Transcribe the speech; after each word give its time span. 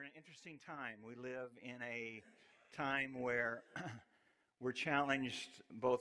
we're 0.00 0.04
in 0.04 0.12
an 0.14 0.16
interesting 0.16 0.58
time. 0.66 0.96
We 1.06 1.14
live 1.14 1.50
in 1.62 1.76
a 1.82 2.22
time 2.74 3.20
where 3.20 3.64
we're 4.60 4.72
challenged 4.72 5.50
both 5.72 6.00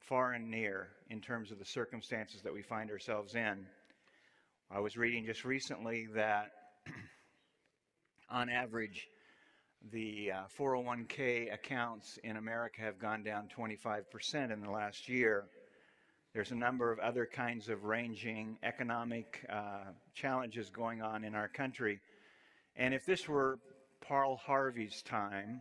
far 0.00 0.32
and 0.32 0.50
near 0.50 0.88
in 1.10 1.20
terms 1.20 1.50
of 1.50 1.58
the 1.58 1.64
circumstances 1.66 2.40
that 2.40 2.54
we 2.54 2.62
find 2.62 2.90
ourselves 2.90 3.34
in. 3.34 3.66
I 4.70 4.80
was 4.80 4.96
reading 4.96 5.26
just 5.26 5.44
recently 5.44 6.06
that 6.14 6.52
on 8.30 8.48
average, 8.48 9.08
the 9.92 10.32
uh, 10.32 10.42
401k 10.58 11.52
accounts 11.52 12.18
in 12.24 12.38
America 12.38 12.80
have 12.80 12.98
gone 12.98 13.22
down 13.22 13.48
25% 13.54 14.52
in 14.54 14.60
the 14.62 14.70
last 14.70 15.06
year. 15.06 15.44
There's 16.32 16.52
a 16.52 16.56
number 16.56 16.90
of 16.90 16.98
other 16.98 17.26
kinds 17.26 17.68
of 17.68 17.84
ranging 17.84 18.56
economic 18.62 19.44
uh, 19.52 19.90
challenges 20.14 20.70
going 20.70 21.02
on 21.02 21.24
in 21.24 21.34
our 21.34 21.48
country. 21.48 22.00
And 22.76 22.92
if 22.92 23.06
this 23.06 23.28
were 23.28 23.58
Paul 24.00 24.36
Harvey's 24.36 25.02
time, 25.02 25.60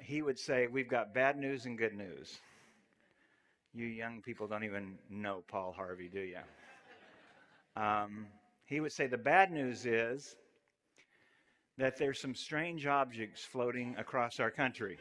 he 0.00 0.22
would 0.22 0.38
say, 0.38 0.66
We've 0.66 0.88
got 0.88 1.14
bad 1.14 1.36
news 1.36 1.66
and 1.66 1.76
good 1.76 1.94
news. 1.94 2.38
You 3.74 3.86
young 3.86 4.22
people 4.22 4.46
don't 4.46 4.64
even 4.64 4.98
know 5.10 5.42
Paul 5.46 5.72
Harvey, 5.76 6.08
do 6.08 6.20
you? 6.20 6.38
Um, 7.76 8.26
he 8.64 8.80
would 8.80 8.92
say, 8.92 9.06
The 9.06 9.18
bad 9.18 9.52
news 9.52 9.84
is 9.86 10.36
that 11.76 11.96
there's 11.96 12.20
some 12.20 12.34
strange 12.34 12.86
objects 12.86 13.44
floating 13.44 13.94
across 13.98 14.40
our 14.40 14.50
country. 14.50 14.98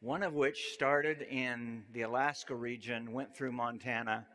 One 0.00 0.22
of 0.22 0.34
which 0.34 0.72
started 0.72 1.22
in 1.22 1.84
the 1.92 2.02
Alaska 2.02 2.54
region, 2.54 3.12
went 3.12 3.36
through 3.36 3.52
Montana, 3.52 4.26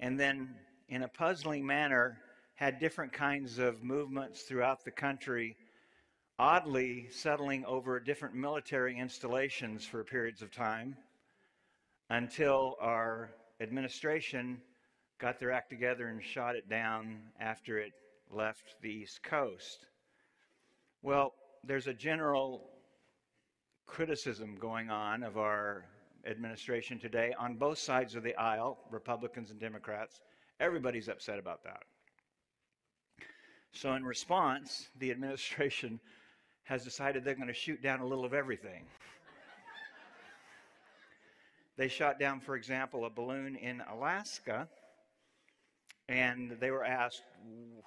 and 0.00 0.18
then, 0.18 0.54
in 0.88 1.02
a 1.02 1.08
puzzling 1.08 1.64
manner, 1.64 2.18
had 2.56 2.80
different 2.80 3.12
kinds 3.12 3.58
of 3.58 3.82
movements 3.82 4.42
throughout 4.42 4.84
the 4.84 4.90
country, 4.90 5.56
oddly 6.38 7.06
settling 7.10 7.64
over 7.66 8.00
different 8.00 8.34
military 8.34 8.98
installations 8.98 9.84
for 9.84 10.02
periods 10.02 10.42
of 10.42 10.50
time 10.50 10.96
until 12.10 12.76
our 12.80 13.30
administration 13.60 14.60
got 15.18 15.38
their 15.38 15.52
act 15.52 15.70
together 15.70 16.08
and 16.08 16.22
shot 16.22 16.56
it 16.56 16.68
down 16.68 17.18
after 17.40 17.78
it 17.78 17.92
left 18.30 18.76
the 18.82 18.90
East 18.90 19.22
Coast. 19.22 19.86
Well, 21.02 21.34
there's 21.62 21.86
a 21.86 21.94
general 21.94 22.70
criticism 23.86 24.56
going 24.58 24.90
on 24.90 25.22
of 25.22 25.36
our 25.36 25.84
administration 26.26 26.98
today 26.98 27.34
on 27.38 27.56
both 27.56 27.78
sides 27.78 28.14
of 28.14 28.22
the 28.22 28.34
aisle, 28.36 28.78
Republicans 28.90 29.50
and 29.50 29.60
Democrats. 29.60 30.20
Everybody's 30.58 31.08
upset 31.08 31.38
about 31.38 31.62
that. 31.64 31.82
So, 33.72 33.92
in 33.94 34.04
response, 34.04 34.88
the 34.98 35.10
administration 35.10 36.00
has 36.64 36.82
decided 36.82 37.24
they're 37.24 37.34
going 37.34 37.46
to 37.46 37.54
shoot 37.54 37.82
down 37.82 38.00
a 38.00 38.06
little 38.06 38.24
of 38.24 38.34
everything. 38.34 38.84
they 41.76 41.88
shot 41.88 42.18
down, 42.18 42.40
for 42.40 42.56
example, 42.56 43.04
a 43.04 43.10
balloon 43.10 43.56
in 43.56 43.82
Alaska, 43.92 44.68
and 46.08 46.56
they 46.60 46.70
were 46.70 46.84
asked, 46.84 47.22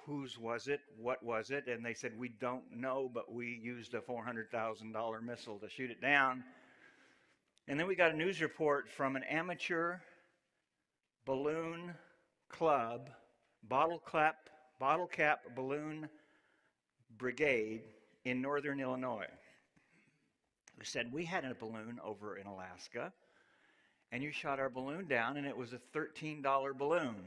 whose 0.04 0.38
was 0.38 0.68
it? 0.68 0.80
What 0.98 1.22
was 1.22 1.50
it? 1.50 1.66
And 1.66 1.84
they 1.84 1.94
said, 1.94 2.18
we 2.18 2.28
don't 2.28 2.64
know, 2.74 3.10
but 3.12 3.32
we 3.32 3.60
used 3.62 3.94
a 3.94 4.00
$400,000 4.00 5.22
missile 5.22 5.58
to 5.58 5.68
shoot 5.68 5.90
it 5.90 6.00
down. 6.00 6.44
And 7.68 7.78
then 7.78 7.86
we 7.86 7.94
got 7.94 8.12
a 8.12 8.16
news 8.16 8.42
report 8.42 8.88
from 8.88 9.16
an 9.16 9.22
amateur 9.24 9.96
balloon 11.24 11.94
club, 12.48 13.10
bottle 13.62 13.98
clap 13.98 14.49
Bottle 14.80 15.06
Cap 15.06 15.42
Balloon 15.54 16.08
Brigade 17.18 17.82
in 18.24 18.40
northern 18.40 18.80
Illinois. 18.80 19.26
They 20.78 20.86
said, 20.86 21.12
We 21.12 21.26
had 21.26 21.44
a 21.44 21.54
balloon 21.54 22.00
over 22.02 22.38
in 22.38 22.46
Alaska, 22.46 23.12
and 24.10 24.22
you 24.22 24.32
shot 24.32 24.58
our 24.58 24.70
balloon 24.70 25.06
down, 25.06 25.36
and 25.36 25.46
it 25.46 25.54
was 25.54 25.74
a 25.74 25.80
$13 25.94 26.42
balloon. 26.78 27.14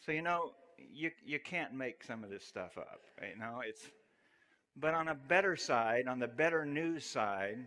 so, 0.00 0.10
you 0.10 0.22
know, 0.22 0.52
you, 0.90 1.10
you 1.22 1.38
can't 1.38 1.74
make 1.74 2.02
some 2.02 2.24
of 2.24 2.30
this 2.30 2.42
stuff 2.42 2.78
up. 2.78 3.02
You 3.20 3.38
know, 3.38 3.60
it's, 3.62 3.90
but 4.74 4.94
on 4.94 5.08
a 5.08 5.14
better 5.14 5.54
side, 5.54 6.08
on 6.08 6.18
the 6.18 6.28
better 6.28 6.64
news 6.64 7.04
side, 7.04 7.58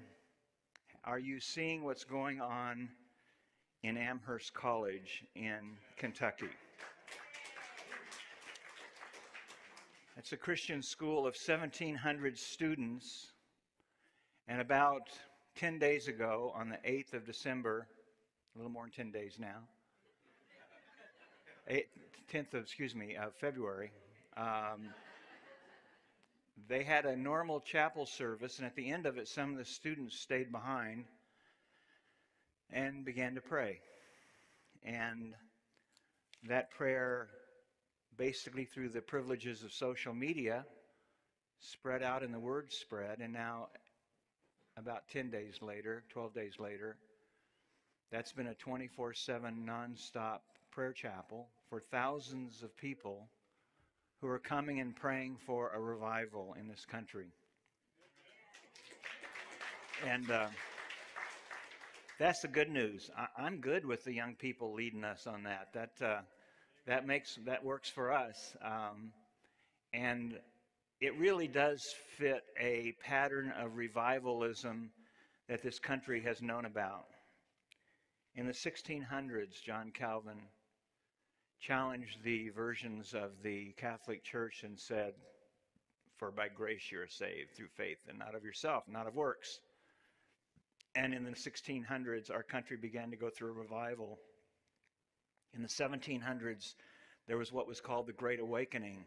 are 1.04 1.20
you 1.20 1.40
seeing 1.40 1.84
what's 1.84 2.04
going 2.04 2.42
on 2.42 2.90
in 3.84 3.96
Asbury 3.96 4.42
College 4.56 5.24
in 5.36 5.78
Kentucky? 5.98 6.50
It's 10.18 10.34
a 10.34 10.38
Christian 10.38 10.82
school 10.82 11.20
of 11.20 11.36
1,700 11.36 12.38
students. 12.38 13.32
And 14.48 14.60
about 14.60 15.10
10 15.56 15.80
days 15.80 16.10
ago, 16.10 16.52
on 16.54 16.68
the 16.68 16.78
8th 16.86 17.14
of 17.14 17.26
December, 17.26 17.88
a 18.54 18.58
little 18.58 18.72
more 18.72 18.84
than 18.84 18.92
10 18.92 19.12
days 19.12 19.38
now, 19.40 19.60
8th, 21.70 21.86
10th 22.32 22.54
of, 22.56 22.64
excuse 22.64 22.94
me, 22.94 23.16
of 23.16 23.34
February, 23.36 23.92
um, 24.36 24.90
they 26.68 26.84
had 26.84 27.06
a 27.06 27.16
normal 27.16 27.62
chapel 27.62 28.06
service, 28.06 28.58
and 28.58 28.66
at 28.66 28.76
the 28.76 28.92
end 28.92 29.06
of 29.06 29.18
it, 29.18 29.30
some 29.30 29.52
of 29.52 29.58
the 29.58 29.66
students 29.66 30.20
stayed 30.20 30.52
behind 30.52 31.06
and 32.70 33.06
began 33.06 33.36
to 33.36 33.42
pray. 33.42 33.80
And 34.84 35.34
that 36.50 36.72
prayer 36.72 37.30
basically 38.22 38.66
through 38.66 38.88
the 38.88 39.02
privileges 39.02 39.64
of 39.64 39.74
social 39.74 40.14
media, 40.14 40.64
spread 41.60 42.04
out 42.04 42.22
and 42.22 42.32
the 42.32 42.40
word 42.40 42.72
spread. 42.72 43.18
And 43.18 43.34
now, 43.34 43.70
about 44.78 45.10
10 45.10 45.32
days 45.32 45.56
later, 45.60 46.04
12 46.10 46.32
days 46.32 46.54
later, 46.60 46.98
that's 48.12 48.32
been 48.32 48.46
a 48.46 48.54
24 48.54 49.16
7 49.16 49.68
nonstop 49.68 50.42
prayer 50.70 50.94
chapel 50.94 51.48
for 51.68 51.80
thousands 51.80 52.62
of 52.62 52.78
people 52.78 53.28
who 54.22 54.28
are 54.28 54.38
coming 54.38 54.80
and 54.80 54.96
praying 54.96 55.38
for 55.48 55.72
a 55.74 55.80
revival 55.80 56.56
in 56.60 56.68
this 56.68 56.86
country. 56.86 57.26
And 60.08 60.30
uh, 60.30 60.46
that's 62.20 62.42
the 62.42 62.50
good 62.50 62.70
news. 62.70 63.10
I, 63.18 63.48
am 63.48 63.62
good 63.62 63.84
with 63.84 64.04
the 64.04 64.14
young 64.14 64.36
people 64.36 64.74
leading 64.74 65.04
us 65.04 65.26
on 65.26 65.42
that. 65.42 65.70
That 65.74 66.06
uh, 66.06 66.22
that 66.88 67.06
makes 67.06 67.38
that 67.46 67.64
works 67.64 67.90
for 67.90 68.12
us. 68.12 68.56
Um, 68.64 69.12
and 69.94 70.40
it 71.00 71.18
really 71.18 71.48
does 71.48 71.84
fit 72.18 72.44
a 72.60 72.94
pattern 73.04 73.54
of 73.60 73.76
revivalism 73.76 74.92
that 75.50 75.64
this 75.64 75.80
country 75.80 76.22
has 76.22 76.42
known 76.42 76.66
about. 76.66 77.06
In 78.36 78.46
the 78.46 78.54
1600s 78.54 79.62
john 79.66 79.92
calvin 79.94 80.40
challenged 81.60 82.24
the 82.24 82.50
versions 82.50 83.14
of 83.14 83.32
the 83.44 83.74
catholic 83.78 84.24
church 84.24 84.64
and 84.64 84.80
said 84.80 85.14
for 86.18 86.32
by 86.32 86.48
grace 86.48 86.92
you're 86.92 87.08
saved 87.08 87.52
through 87.56 87.68
faith 87.76 88.00
and 88.08 88.18
not 88.18 88.34
of 88.36 88.44
yourself 88.44 88.84
not 88.88 89.08
of 89.08 89.16
works. 89.16 89.60
And 90.96 91.14
in 91.14 91.24
the 91.24 91.32
1600s 91.32 92.32
our 92.32 92.44
country 92.44 92.78
began 92.78 93.12
to 93.12 93.18
go 93.18 93.30
through 93.30 93.50
a 93.50 93.54
revival 93.54 94.18
in 95.56 95.62
the 95.62 95.68
1700s, 95.68 96.76
there 97.28 97.38
was 97.38 97.52
what 97.52 97.68
was 97.68 97.82
called 97.82 98.08
the 98.08 98.14
Great 98.14 98.40
Awakening 98.40 99.06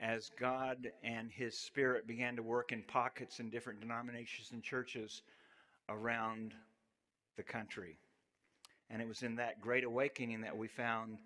as 0.00 0.30
God 0.38 0.90
and 1.04 1.30
His 1.30 1.56
Spirit 1.56 2.06
began 2.06 2.36
to 2.36 2.42
work 2.42 2.72
in 2.72 2.82
pockets 2.82 3.38
in 3.40 3.50
different 3.50 3.80
denominations 3.80 4.50
and 4.52 4.62
churches 4.62 5.22
around 5.88 6.54
the 7.36 7.42
country. 7.42 7.96
And 8.90 9.00
it 9.00 9.08
was 9.08 9.22
in 9.22 9.36
that 9.36 9.60
Great 9.60 9.84
Awakening 9.84 10.42
that 10.42 10.56
we 10.56 10.68
found 10.68 11.18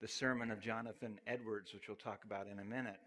the 0.00 0.08
sermon 0.08 0.50
of 0.50 0.60
Jonathan 0.60 1.18
Edwards, 1.26 1.74
which 1.74 1.88
we'll 1.88 1.96
talk 1.96 2.24
about 2.24 2.46
in 2.46 2.58
a 2.60 2.64
minute, 2.64 3.00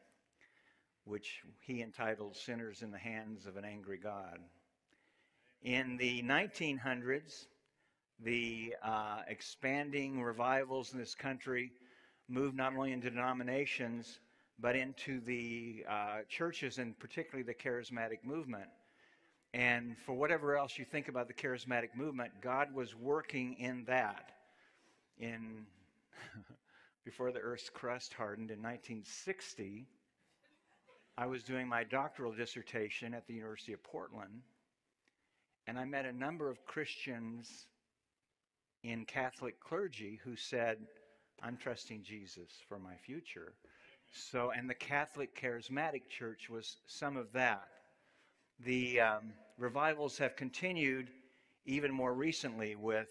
which 1.06 1.42
he 1.62 1.82
entitled 1.82 2.36
Sinners 2.36 2.82
in 2.82 2.92
the 2.92 2.98
Hands 2.98 3.46
of 3.46 3.58
an 3.58 3.66
Angry 3.66 3.98
God. 3.98 4.40
In 5.64 5.98
the 5.98 6.22
1900s, 6.22 7.46
the 8.20 8.76
uh, 8.84 9.22
expanding 9.28 10.22
revivals 10.22 10.94
in 10.94 11.00
this 11.00 11.16
country 11.16 11.72
moved 12.30 12.56
not 12.56 12.76
only 12.76 12.92
into 12.92 13.10
denominations, 13.10 14.20
but 14.60 14.76
into 14.76 15.20
the 15.22 15.86
uh, 15.90 16.20
churches 16.30 16.78
and 16.78 16.98
particularly 17.00 17.44
the 17.44 17.54
charismatic 17.54 18.24
movement. 18.24 18.70
And 19.54 19.96
for 20.06 20.14
whatever 20.14 20.58
else 20.58 20.78
you 20.80 20.86
think 20.86 21.10
about 21.10 21.28
the 21.28 21.34
charismatic 21.34 21.96
movement, 21.96 22.32
God 22.42 22.74
was 22.74 22.96
working 22.96 23.56
in 23.60 23.84
that. 23.86 24.32
In 25.20 25.66
before 27.06 27.32
the 27.32 27.40
Earth's 27.40 27.70
crust 27.70 28.14
hardened 28.14 28.50
in 28.50 28.58
1960, 28.58 29.86
I 31.18 31.28
was 31.28 31.44
doing 31.44 31.68
my 31.68 31.84
doctoral 31.84 32.32
dissertation 32.32 33.14
at 33.14 33.28
the 33.28 33.34
University 33.36 33.74
of 33.74 33.84
Portland, 33.84 34.42
and 35.68 35.78
I 35.78 35.86
met 35.86 36.06
a 36.06 36.12
number 36.12 36.50
of 36.50 36.66
Christians 36.66 37.68
in 38.84 39.06
Catholic 39.06 39.60
clergy 39.60 40.20
who 40.24 40.36
said, 40.36 40.78
I'm 41.42 41.58
trusting 41.58 42.04
Jesus 42.04 42.52
for 42.68 42.80
my 42.80 42.96
future. 42.96 43.54
So, 44.12 44.52
and 44.52 44.70
the 44.70 44.76
Catholic 44.76 45.40
Charismatic 45.40 46.08
Church 46.08 46.50
was 46.50 46.78
some 46.88 47.18
of 47.18 47.32
that. 47.34 47.68
The 48.60 49.02
um, 49.02 49.34
revivals 49.58 50.18
have 50.20 50.36
continued 50.36 51.10
even 51.66 51.92
more 51.92 52.14
recently 52.14 52.76
with 52.76 53.08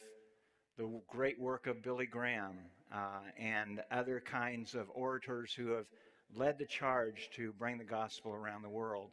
the 0.76 0.88
great 1.08 1.40
work 1.40 1.66
of 1.66 1.82
Billy 1.82 2.06
Graham 2.06 2.58
uh, 2.94 3.20
and 3.38 3.82
other 3.90 4.20
kinds 4.20 4.74
of 4.74 4.86
orators 4.94 5.52
who 5.52 5.72
have 5.72 5.86
led 6.34 6.58
the 6.58 6.66
charge 6.66 7.28
to 7.34 7.52
bring 7.58 7.78
the 7.78 7.84
gospel 7.84 8.32
around 8.32 8.62
the 8.62 8.68
world. 8.68 9.10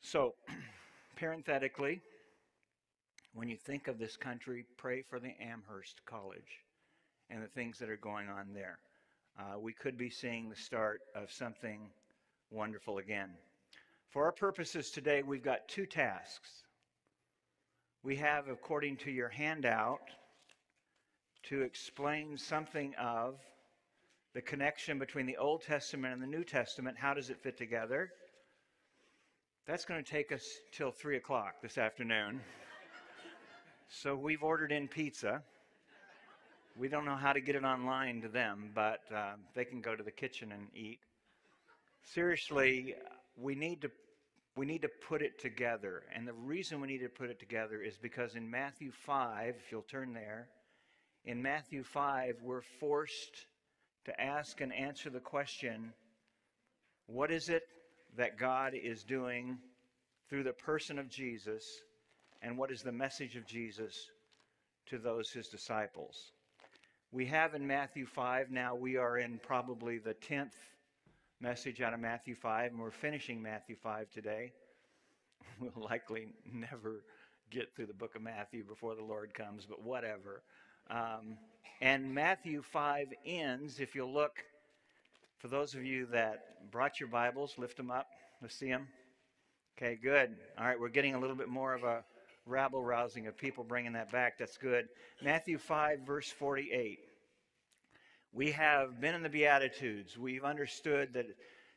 So, 0.00 0.34
parenthetically, 1.16 2.00
when 3.34 3.48
you 3.48 3.56
think 3.56 3.88
of 3.88 3.98
this 3.98 4.16
country, 4.16 4.66
pray 4.76 5.02
for 5.02 5.18
the 5.18 5.34
Asbury 5.40 5.84
College 6.06 6.60
and 7.30 7.42
the 7.42 7.48
things 7.48 7.78
that 7.78 7.88
are 7.88 7.96
going 7.96 8.28
on 8.28 8.52
there. 8.52 8.78
Uh, 9.38 9.58
we 9.58 9.72
could 9.72 9.96
be 9.96 10.10
seeing 10.10 10.50
the 10.50 10.56
start 10.56 11.00
of 11.14 11.32
something 11.32 11.88
wonderful 12.50 12.98
again. 12.98 13.30
For 14.10 14.24
our 14.24 14.32
purposes 14.32 14.90
today, 14.90 15.22
we've 15.22 15.42
got 15.42 15.66
two 15.68 15.86
tasks. 15.86 16.64
We 18.02 18.16
have, 18.16 18.48
according 18.48 18.98
to 18.98 19.10
your 19.10 19.30
handout, 19.30 20.02
to 21.44 21.62
explain 21.62 22.36
something 22.36 22.94
of 23.00 23.36
the 24.34 24.42
connection 24.42 24.98
between 24.98 25.24
the 25.24 25.38
Old 25.38 25.62
Testament 25.62 26.12
and 26.12 26.22
the 26.22 26.26
New 26.26 26.44
Testament. 26.44 26.98
How 26.98 27.14
does 27.14 27.30
it 27.30 27.42
fit 27.42 27.56
together? 27.56 28.10
That's 29.66 29.84
going 29.84 30.02
to 30.02 30.10
take 30.10 30.32
us 30.32 30.44
till 30.72 30.90
3 30.90 31.16
o'clock 31.16 31.62
this 31.62 31.78
afternoon. 31.78 32.40
So 34.00 34.16
we've 34.16 34.42
ordered 34.42 34.72
in 34.72 34.88
pizza. 34.88 35.42
We 36.76 36.88
don't 36.88 37.04
know 37.04 37.16
how 37.16 37.34
to 37.34 37.40
get 37.40 37.56
it 37.56 37.64
online 37.64 38.22
to 38.22 38.28
them, 38.28 38.70
but 38.74 39.00
uh, 39.14 39.32
they 39.54 39.66
can 39.66 39.82
go 39.82 39.94
to 39.94 40.02
the 40.02 40.10
kitchen 40.10 40.50
and 40.50 40.68
eat. 40.74 40.98
Seriously, 42.02 42.94
we 43.36 43.54
need 43.54 43.82
to 43.82 43.90
we 44.56 44.66
need 44.66 44.82
to 44.82 44.90
put 45.08 45.22
it 45.22 45.38
together. 45.40 46.02
And 46.14 46.26
the 46.26 46.32
reason 46.32 46.80
we 46.80 46.88
need 46.88 46.98
to 46.98 47.08
put 47.08 47.30
it 47.30 47.38
together 47.38 47.80
is 47.80 47.96
because 47.96 48.34
in 48.34 48.50
Matthew 48.50 48.90
5, 48.90 49.54
if 49.56 49.72
you'll 49.72 49.80
turn 49.82 50.12
there, 50.12 50.48
in 51.24 51.40
Matthew 51.40 51.82
5, 51.82 52.36
we're 52.42 52.60
forced 52.60 53.46
to 54.04 54.20
ask 54.20 54.60
and 54.60 54.72
answer 54.74 55.08
the 55.08 55.20
question 55.20 55.92
what 57.06 57.30
is 57.30 57.48
it 57.48 57.62
that 58.16 58.38
God 58.38 58.74
is 58.74 59.04
doing 59.04 59.58
through 60.28 60.44
the 60.44 60.52
person 60.52 60.98
of 60.98 61.08
Jesus, 61.08 61.64
and 62.42 62.58
what 62.58 62.70
is 62.70 62.82
the 62.82 62.92
message 62.92 63.36
of 63.36 63.46
Jesus 63.46 64.10
to 64.86 64.98
those 64.98 65.30
his 65.30 65.48
disciples? 65.48 66.32
We 67.12 67.26
have 67.26 67.54
in 67.54 67.66
Matthew 67.66 68.06
5, 68.06 68.50
now 68.50 68.74
we 68.74 68.96
are 68.96 69.18
in 69.18 69.38
probably 69.42 69.98
the 69.98 70.14
10th 70.14 70.54
message 71.40 71.80
out 71.80 71.94
of 71.94 72.00
Matthew 72.00 72.34
5, 72.34 72.72
and 72.72 72.80
we're 72.80 72.90
finishing 72.90 73.42
Matthew 73.42 73.76
5 73.76 74.10
today. 74.10 74.52
We'll 75.60 75.84
likely 75.84 76.28
never 76.52 77.04
get 77.50 77.74
through 77.74 77.86
the 77.86 77.92
book 77.92 78.14
of 78.16 78.22
Matthew 78.22 78.64
before 78.64 78.94
the 78.94 79.04
Lord 79.04 79.34
comes, 79.34 79.66
but 79.66 79.82
whatever. 79.82 80.42
Um, 80.88 81.36
and 81.80 82.14
Matthew 82.14 82.62
5 82.62 83.08
ends, 83.26 83.78
if 83.78 83.94
you'll 83.94 84.12
look, 84.12 84.38
for 85.38 85.48
those 85.48 85.74
of 85.74 85.84
you 85.84 86.06
that 86.06 86.70
brought 86.70 86.98
your 86.98 87.08
Bibles, 87.08 87.54
lift 87.58 87.76
them 87.76 87.90
up. 87.90 88.06
Let's 88.40 88.56
see 88.56 88.68
them. 88.68 88.88
Okay, 89.76 89.98
good. 90.00 90.36
All 90.58 90.66
right, 90.66 90.80
we're 90.80 90.88
getting 90.88 91.14
a 91.14 91.20
little 91.20 91.36
bit 91.36 91.48
more 91.48 91.74
of 91.74 91.84
a 91.84 92.04
rabble 92.46 92.82
rousing 92.82 93.26
of 93.26 93.36
people 93.36 93.64
bringing 93.64 93.92
that 93.92 94.10
back. 94.10 94.38
That's 94.38 94.56
good. 94.56 94.88
Matthew 95.22 95.58
5, 95.58 96.00
verse 96.06 96.28
48. 96.28 96.98
We 98.32 98.50
have 98.52 99.00
been 99.00 99.14
in 99.14 99.22
the 99.22 99.28
Beatitudes. 99.28 100.18
We've 100.18 100.44
understood 100.44 101.12
that 101.14 101.26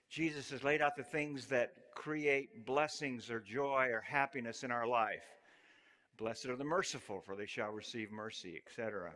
Jesus 0.10 0.50
has 0.52 0.64
laid 0.64 0.82
out 0.82 0.96
the 0.96 1.04
things 1.04 1.48
that 1.48 1.74
create 1.96 2.66
blessings 2.66 3.30
or 3.30 3.40
joy 3.40 3.88
or 3.92 4.02
happiness 4.02 4.64
in 4.64 4.72
our 4.72 4.88
life. 4.88 5.26
Blessed 6.18 6.46
are 6.46 6.56
the 6.56 6.64
merciful, 6.64 7.22
for 7.26 7.36
they 7.36 7.46
shall 7.46 7.72
receive 7.72 8.12
mercy, 8.12 8.62
etc. 8.66 9.12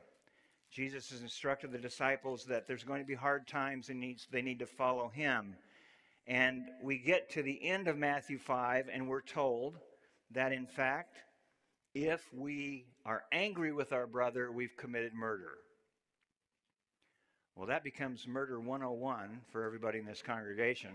Jesus 0.71 1.09
has 1.11 1.21
instructed 1.21 1.71
the 1.71 1.77
disciples 1.77 2.45
that 2.45 2.67
there's 2.67 2.83
going 2.83 3.01
to 3.01 3.07
be 3.07 3.15
hard 3.15 3.47
times 3.47 3.89
and 3.89 3.99
needs, 3.99 4.27
they 4.31 4.41
need 4.41 4.59
to 4.59 4.65
follow 4.65 5.07
him. 5.07 5.55
And 6.27 6.63
we 6.83 6.97
get 6.97 7.29
to 7.31 7.41
the 7.41 7.59
end 7.65 7.87
of 7.87 7.97
Matthew 7.97 8.37
5, 8.37 8.89
and 8.91 9.07
we're 9.07 9.21
told 9.21 9.79
that, 10.31 10.51
in 10.51 10.67
fact, 10.67 11.17
if 12.05 12.33
we 12.33 12.85
are 13.05 13.23
angry 13.33 13.73
with 13.73 13.91
our 13.91 14.07
brother, 14.07 14.51
we've 14.51 14.75
committed 14.77 15.13
murder. 15.13 15.57
Well, 17.55 17.67
that 17.67 17.83
becomes 17.83 18.25
murder 18.25 18.57
101 18.57 19.41
for 19.51 19.65
everybody 19.65 19.99
in 19.99 20.05
this 20.05 20.21
congregation. 20.21 20.91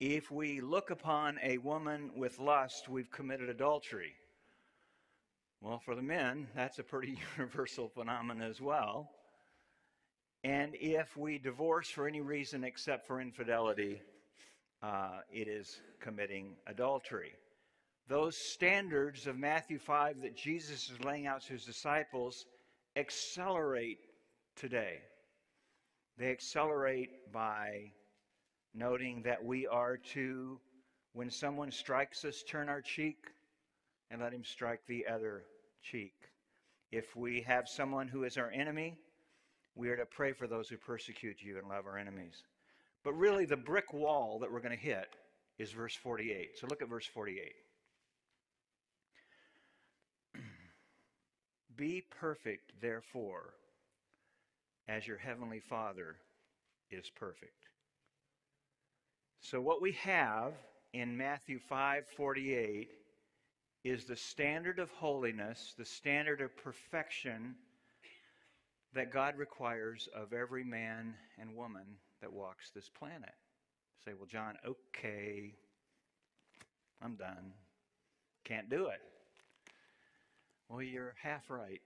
If 0.00 0.30
we 0.30 0.60
look 0.60 0.90
upon 0.90 1.38
a 1.42 1.56
woman 1.58 2.10
with 2.14 2.38
lust, 2.38 2.90
we've 2.90 3.10
committed 3.10 3.48
adultery. 3.48 4.12
Well, 5.62 5.78
for 5.78 5.94
the 5.94 6.02
men, 6.02 6.46
that's 6.54 6.78
a 6.78 6.82
pretty 6.82 7.18
universal 7.38 7.88
phenomenon 7.88 8.46
as 8.46 8.60
well. 8.60 9.10
And 10.44 10.74
if 10.74 11.16
we 11.16 11.38
divorce 11.38 11.88
for 11.88 12.06
any 12.06 12.20
reason 12.20 12.64
except 12.64 13.06
for 13.06 13.18
infidelity, 13.20 14.02
uh, 14.82 15.20
it 15.32 15.48
is 15.48 15.80
committing 16.00 16.56
adultery. 16.66 17.32
Those 18.10 18.36
standards 18.36 19.28
of 19.28 19.38
Matthew 19.38 19.78
5 19.78 20.22
that 20.22 20.34
Jesus 20.36 20.90
is 20.90 21.04
laying 21.04 21.28
out 21.28 21.42
to 21.42 21.52
his 21.52 21.64
disciples 21.64 22.44
accelerate 22.96 24.00
today. 24.56 24.98
They 26.18 26.32
accelerate 26.32 27.32
by 27.32 27.92
noting 28.74 29.22
that 29.22 29.44
we 29.44 29.68
are 29.68 29.96
to, 30.14 30.58
when 31.12 31.30
someone 31.30 31.70
strikes 31.70 32.24
us, 32.24 32.42
turn 32.42 32.68
our 32.68 32.80
cheek 32.80 33.28
and 34.10 34.20
let 34.20 34.32
him 34.32 34.42
strike 34.42 34.80
the 34.88 35.06
other 35.06 35.44
cheek. 35.80 36.14
If 36.90 37.14
we 37.14 37.42
have 37.42 37.68
someone 37.68 38.08
who 38.08 38.24
is 38.24 38.36
our 38.36 38.50
enemy, 38.50 38.98
we 39.76 39.88
are 39.88 39.96
to 39.96 40.04
pray 40.04 40.32
for 40.32 40.48
those 40.48 40.68
who 40.68 40.78
persecute 40.78 41.36
you 41.42 41.58
and 41.58 41.68
love 41.68 41.86
our 41.86 41.96
enemies. 41.96 42.42
But 43.04 43.12
really, 43.12 43.44
the 43.44 43.56
brick 43.56 43.92
wall 43.92 44.40
that 44.40 44.50
we're 44.50 44.58
going 44.58 44.76
to 44.76 44.84
hit 44.84 45.14
is 45.60 45.70
verse 45.70 45.94
48. 45.94 46.58
So 46.58 46.66
look 46.66 46.82
at 46.82 46.88
verse 46.88 47.06
48. 47.06 47.52
Be 51.80 52.02
perfect, 52.20 52.72
therefore, 52.82 53.54
as 54.86 55.06
your 55.06 55.16
heavenly 55.16 55.60
Father 55.60 56.16
is 56.90 57.08
perfect. 57.08 57.68
So 59.40 59.62
what 59.62 59.80
we 59.80 59.92
have 59.92 60.52
in 60.92 61.16
Matthew 61.16 61.58
5:48 61.58 62.90
is 63.82 64.04
the 64.04 64.14
standard 64.14 64.78
of 64.78 64.90
holiness, 64.90 65.72
the 65.78 65.86
standard 65.86 66.42
of 66.42 66.54
perfection 66.58 67.56
that 68.92 69.10
God 69.10 69.38
requires 69.38 70.06
of 70.08 70.34
every 70.34 70.64
man 70.64 71.16
and 71.38 71.56
woman 71.56 71.98
that 72.20 72.30
walks 72.30 72.70
this 72.72 72.90
planet. 72.90 73.34
Say, 74.04 74.12
well, 74.12 74.26
John, 74.26 74.58
okay, 74.66 75.54
I'm 77.00 77.16
done. 77.16 77.54
Can't 78.44 78.68
do 78.68 78.88
it. 78.88 79.00
Well, 80.70 80.82
you're 80.82 81.14
half 81.20 81.50
right. 81.50 81.82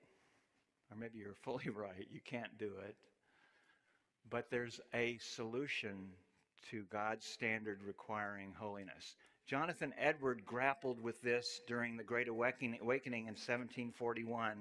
Or 0.90 0.96
maybe 0.98 1.18
you're 1.18 1.36
fully 1.42 1.70
right. 1.74 2.06
You 2.12 2.20
can't 2.22 2.58
do 2.58 2.70
it. 2.86 2.96
But 4.28 4.50
there's 4.50 4.78
a 4.92 5.18
solution 5.20 6.10
to 6.70 6.84
God's 6.90 7.24
standard 7.24 7.80
requiring 7.82 8.52
holiness. 8.52 9.16
Jonathan 9.46 9.94
Edward 9.98 10.44
grappled 10.44 11.02
with 11.02 11.20
this 11.22 11.60
during 11.66 11.96
the 11.96 12.04
Great 12.04 12.28
Awakening 12.28 12.78
in 12.80 13.34
1741. 13.34 14.52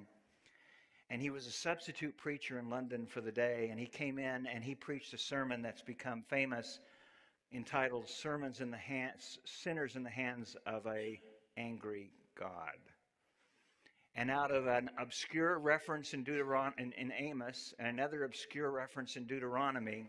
And 1.10 1.22
he 1.22 1.30
was 1.30 1.46
a 1.46 1.52
substitute 1.52 2.18
preacher 2.18 2.58
in 2.60 2.70
London 2.70 3.06
for 3.06 3.20
the 3.20 3.32
day. 3.32 3.68
And 3.72 3.80
he 3.80 3.88
came 3.88 4.20
in 4.20 4.48
and 4.48 4.64
he 4.64 4.74
preached 4.74 5.14
a 5.14 5.18
sermon 5.18 5.62
that's 5.62 5.82
become 5.82 6.24
famous 6.30 6.80
entitled 7.54 8.08
Sermons 8.08 8.62
in 8.62 8.72
the 8.72 8.78
Hands, 8.78 9.40
Sinners 9.44 9.98
in 9.98 10.04
the 10.04 10.10
Hands 10.10 10.56
of 10.66 10.88
a 10.88 11.20
Angry 11.58 12.10
God. 12.36 12.80
And 14.16 14.30
out 14.30 14.52
of 14.52 14.68
an 14.68 14.90
obscure 15.00 15.58
reference 15.58 16.14
in, 16.14 16.24
Deuteron- 16.24 16.78
in, 16.78 16.92
in 16.94 17.12
Amos 17.12 17.74
and 17.80 17.88
another 17.88 18.24
obscure 18.24 18.70
reference 18.70 19.16
in 19.16 19.26
Deuteronomy, 19.26 20.06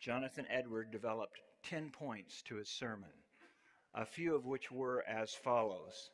Jonathan 0.00 0.46
Edward 0.48 0.92
developed 0.92 1.40
10 1.64 1.90
points 1.90 2.42
to 2.42 2.56
his 2.56 2.68
sermon, 2.68 3.10
a 3.94 4.04
few 4.04 4.34
of 4.34 4.44
which 4.44 4.70
were 4.70 5.04
as 5.08 5.34
follows 5.34 6.10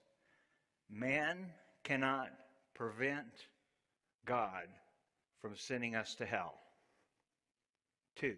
Man 0.89 1.53
cannot 1.85 2.31
prevent 2.75 3.47
God 4.25 4.67
from 5.41 5.57
sending 5.57 5.95
us 5.95 6.15
to 6.17 6.27
hell. 6.27 6.55
Two, 8.17 8.37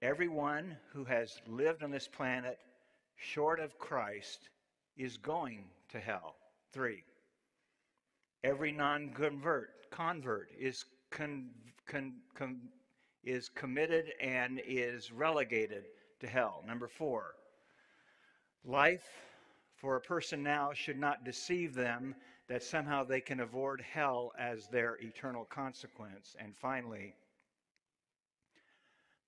everyone 0.00 0.76
who 0.92 1.04
has 1.04 1.40
lived 1.46 1.82
on 1.82 1.90
this 1.90 2.08
planet 2.08 2.58
short 3.16 3.60
of 3.60 3.78
Christ 3.78 4.48
is 4.96 5.16
going 5.16 5.64
to 5.90 5.98
hell. 5.98 6.36
Three, 6.72 7.02
every 8.44 8.72
non 8.72 9.10
convert 9.90 10.48
is 10.58 10.84
con, 11.10 11.50
con, 11.86 12.14
con, 12.34 12.60
is 13.24 13.48
committed 13.48 14.12
and 14.20 14.60
is 14.66 15.12
relegated 15.12 15.84
to 16.20 16.26
hell. 16.26 16.62
Number 16.66 16.88
four, 16.88 17.34
life 18.64 19.08
for 19.76 19.96
a 19.96 20.00
person 20.00 20.42
now 20.42 20.72
should 20.72 20.98
not 20.98 21.24
deceive 21.24 21.74
them 21.74 22.14
that 22.48 22.62
somehow 22.62 23.04
they 23.04 23.20
can 23.20 23.40
avoid 23.40 23.80
hell 23.80 24.32
as 24.38 24.66
their 24.68 24.96
eternal 25.00 25.44
consequence. 25.44 26.36
And 26.38 26.54
finally, 26.56 27.14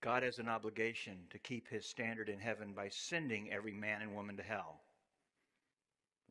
God 0.00 0.22
has 0.22 0.38
an 0.38 0.48
obligation 0.48 1.16
to 1.30 1.38
keep 1.38 1.68
his 1.68 1.86
standard 1.86 2.28
in 2.28 2.38
heaven 2.38 2.72
by 2.74 2.88
sending 2.90 3.50
every 3.50 3.72
man 3.72 4.02
and 4.02 4.14
woman 4.14 4.36
to 4.36 4.42
hell. 4.42 4.83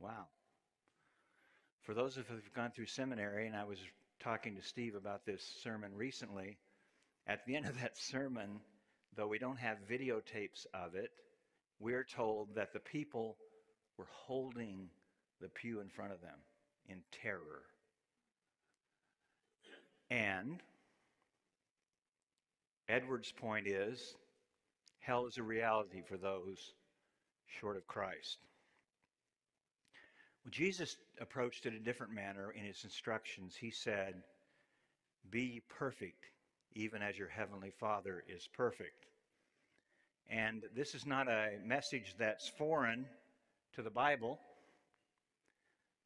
Wow. 0.04 0.26
For 1.84 1.94
those 1.94 2.18
of 2.18 2.28
you 2.30 2.36
who've 2.36 2.54
gone 2.54 2.72
through 2.72 2.88
seminary, 2.88 3.48
and 3.48 3.56
I 3.56 3.64
was 3.64 3.80
talking 4.20 4.54
to 4.58 4.62
Steve 4.62 4.96
about 4.96 5.26
this 5.26 5.42
sermon 5.64 5.92
recently, 5.96 6.58
at 7.26 7.46
the 7.46 7.56
end 7.56 7.68
of 7.68 7.80
that 7.80 7.98
sermon, 7.98 8.60
though 9.16 9.28
we 9.28 9.40
don't 9.40 9.60
have 9.60 9.78
videotapes 9.90 10.66
of 10.74 10.96
it, 10.96 11.12
we're 11.80 12.04
told 12.04 12.54
that 12.56 12.74
the 12.74 12.82
people 12.82 13.38
were 13.98 14.08
holding 14.12 14.90
the 15.40 15.48
pew 15.48 15.80
in 15.80 15.88
front 15.88 16.12
of 16.12 16.20
them 16.20 16.38
in 16.90 16.98
terror. 17.24 17.64
And 20.12 20.62
Edwards' 22.90 23.32
point 23.32 23.68
is 23.68 24.16
hell 25.00 25.28
is 25.28 25.38
a 25.38 25.44
reality 25.44 26.02
for 26.06 26.18
those 26.18 26.74
short 27.48 27.78
of 27.78 27.88
Christ. 27.88 28.40
Well, 30.44 30.52
Jesus 30.52 30.98
approached 31.22 31.66
it 31.66 31.74
a 31.74 31.80
different 31.80 32.14
manner 32.14 32.52
in 32.52 32.66
his 32.66 32.84
instructions. 32.84 33.56
He 33.56 33.72
said, 33.72 34.16
Be 35.30 35.62
perfect, 35.70 36.26
even 36.74 37.02
as 37.02 37.18
your 37.18 37.30
heavenly 37.30 37.72
Father 37.80 38.24
is 38.28 38.48
perfect. 38.54 39.06
And 40.30 40.64
this 40.76 40.96
is 40.96 41.06
not 41.06 41.28
a 41.28 41.52
message 41.64 42.16
that's 42.18 42.50
foreign 42.58 43.06
to 43.76 43.82
the 43.82 43.90
Bible 43.90 44.40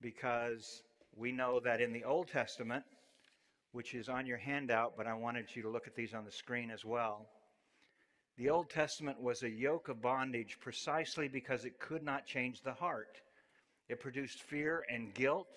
because 0.01 0.83
we 1.15 1.31
know 1.31 1.59
that 1.59 1.81
in 1.81 1.93
the 1.93 2.03
Old 2.03 2.27
Testament, 2.27 2.83
which 3.71 3.93
is 3.93 4.09
on 4.09 4.25
your 4.25 4.37
handout, 4.37 4.93
but 4.95 5.07
I 5.07 5.13
wanted 5.13 5.45
you 5.55 5.63
to 5.63 5.69
look 5.69 5.87
at 5.87 5.95
these 5.95 6.13
on 6.13 6.25
the 6.25 6.31
screen 6.31 6.69
as 6.69 6.85
well. 6.85 7.27
The 8.37 8.49
Old 8.49 8.69
Testament 8.69 9.19
was 9.19 9.41
a 9.41 9.49
yoke 9.49 9.89
of 9.89 10.01
bondage 10.01 10.59
precisely 10.59 11.27
because 11.27 11.65
it 11.65 11.79
could 11.79 12.03
not 12.03 12.27
change 12.27 12.61
the 12.61 12.73
heart. 12.73 13.19
It 13.89 13.99
produced 13.99 14.41
fear 14.41 14.83
and 14.91 15.13
guilt, 15.13 15.47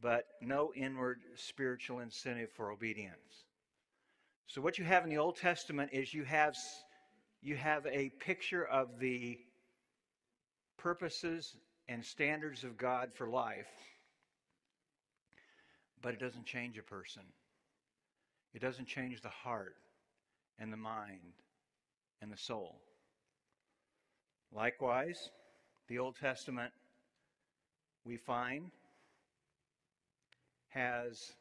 but 0.00 0.26
no 0.40 0.72
inward 0.74 1.20
spiritual 1.34 2.00
incentive 2.00 2.50
for 2.52 2.70
obedience. 2.70 3.44
So 4.46 4.60
what 4.60 4.78
you 4.78 4.84
have 4.84 5.04
in 5.04 5.10
the 5.10 5.18
Old 5.18 5.36
Testament 5.36 5.90
is 5.92 6.12
you 6.12 6.24
have 6.24 6.56
you 7.40 7.56
have 7.56 7.86
a 7.86 8.10
picture 8.20 8.64
of 8.64 8.98
the 8.98 9.38
purposes 10.76 11.56
and 11.88 12.04
standards 12.04 12.62
of 12.62 12.76
God 12.76 13.10
for 13.14 13.28
life, 13.28 13.66
but 16.00 16.14
it 16.14 16.20
doesn't 16.20 16.46
change 16.46 16.78
a 16.78 16.82
person. 16.82 17.22
It 18.54 18.60
doesn't 18.60 18.86
change 18.86 19.22
the 19.22 19.28
heart 19.28 19.76
and 20.58 20.72
the 20.72 20.76
mind 20.76 21.32
and 22.20 22.30
the 22.30 22.36
soul. 22.36 22.80
Likewise, 24.54 25.30
the 25.88 25.98
Old 25.98 26.16
Testament, 26.16 26.72
we 28.04 28.16
find, 28.16 28.70
has 30.68 31.32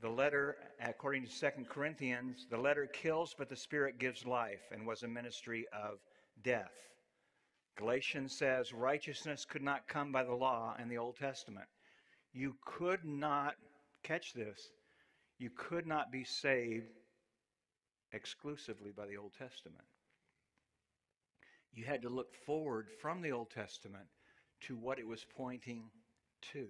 the 0.00 0.08
letter, 0.08 0.56
according 0.84 1.26
to 1.26 1.40
2 1.40 1.64
Corinthians, 1.68 2.46
the 2.50 2.58
letter 2.58 2.86
kills, 2.86 3.34
but 3.38 3.48
the 3.48 3.56
Spirit 3.56 3.98
gives 3.98 4.26
life, 4.26 4.70
and 4.72 4.86
was 4.86 5.02
a 5.02 5.08
ministry 5.08 5.64
of 5.72 5.98
death. 6.42 6.72
Galatians 7.76 8.36
says 8.36 8.72
righteousness 8.72 9.44
could 9.44 9.62
not 9.62 9.88
come 9.88 10.12
by 10.12 10.24
the 10.24 10.34
law 10.34 10.74
in 10.80 10.88
the 10.88 10.98
Old 10.98 11.16
Testament. 11.16 11.66
You 12.32 12.56
could 12.64 13.04
not, 13.04 13.54
catch 14.02 14.32
this, 14.34 14.70
you 15.38 15.50
could 15.56 15.86
not 15.86 16.12
be 16.12 16.24
saved 16.24 16.90
exclusively 18.12 18.90
by 18.94 19.06
the 19.06 19.16
Old 19.16 19.32
Testament. 19.38 19.84
You 21.72 21.84
had 21.84 22.02
to 22.02 22.10
look 22.10 22.34
forward 22.44 22.88
from 23.00 23.22
the 23.22 23.32
Old 23.32 23.50
Testament 23.50 24.06
to 24.66 24.76
what 24.76 24.98
it 24.98 25.06
was 25.06 25.24
pointing 25.36 25.90
to. 26.52 26.66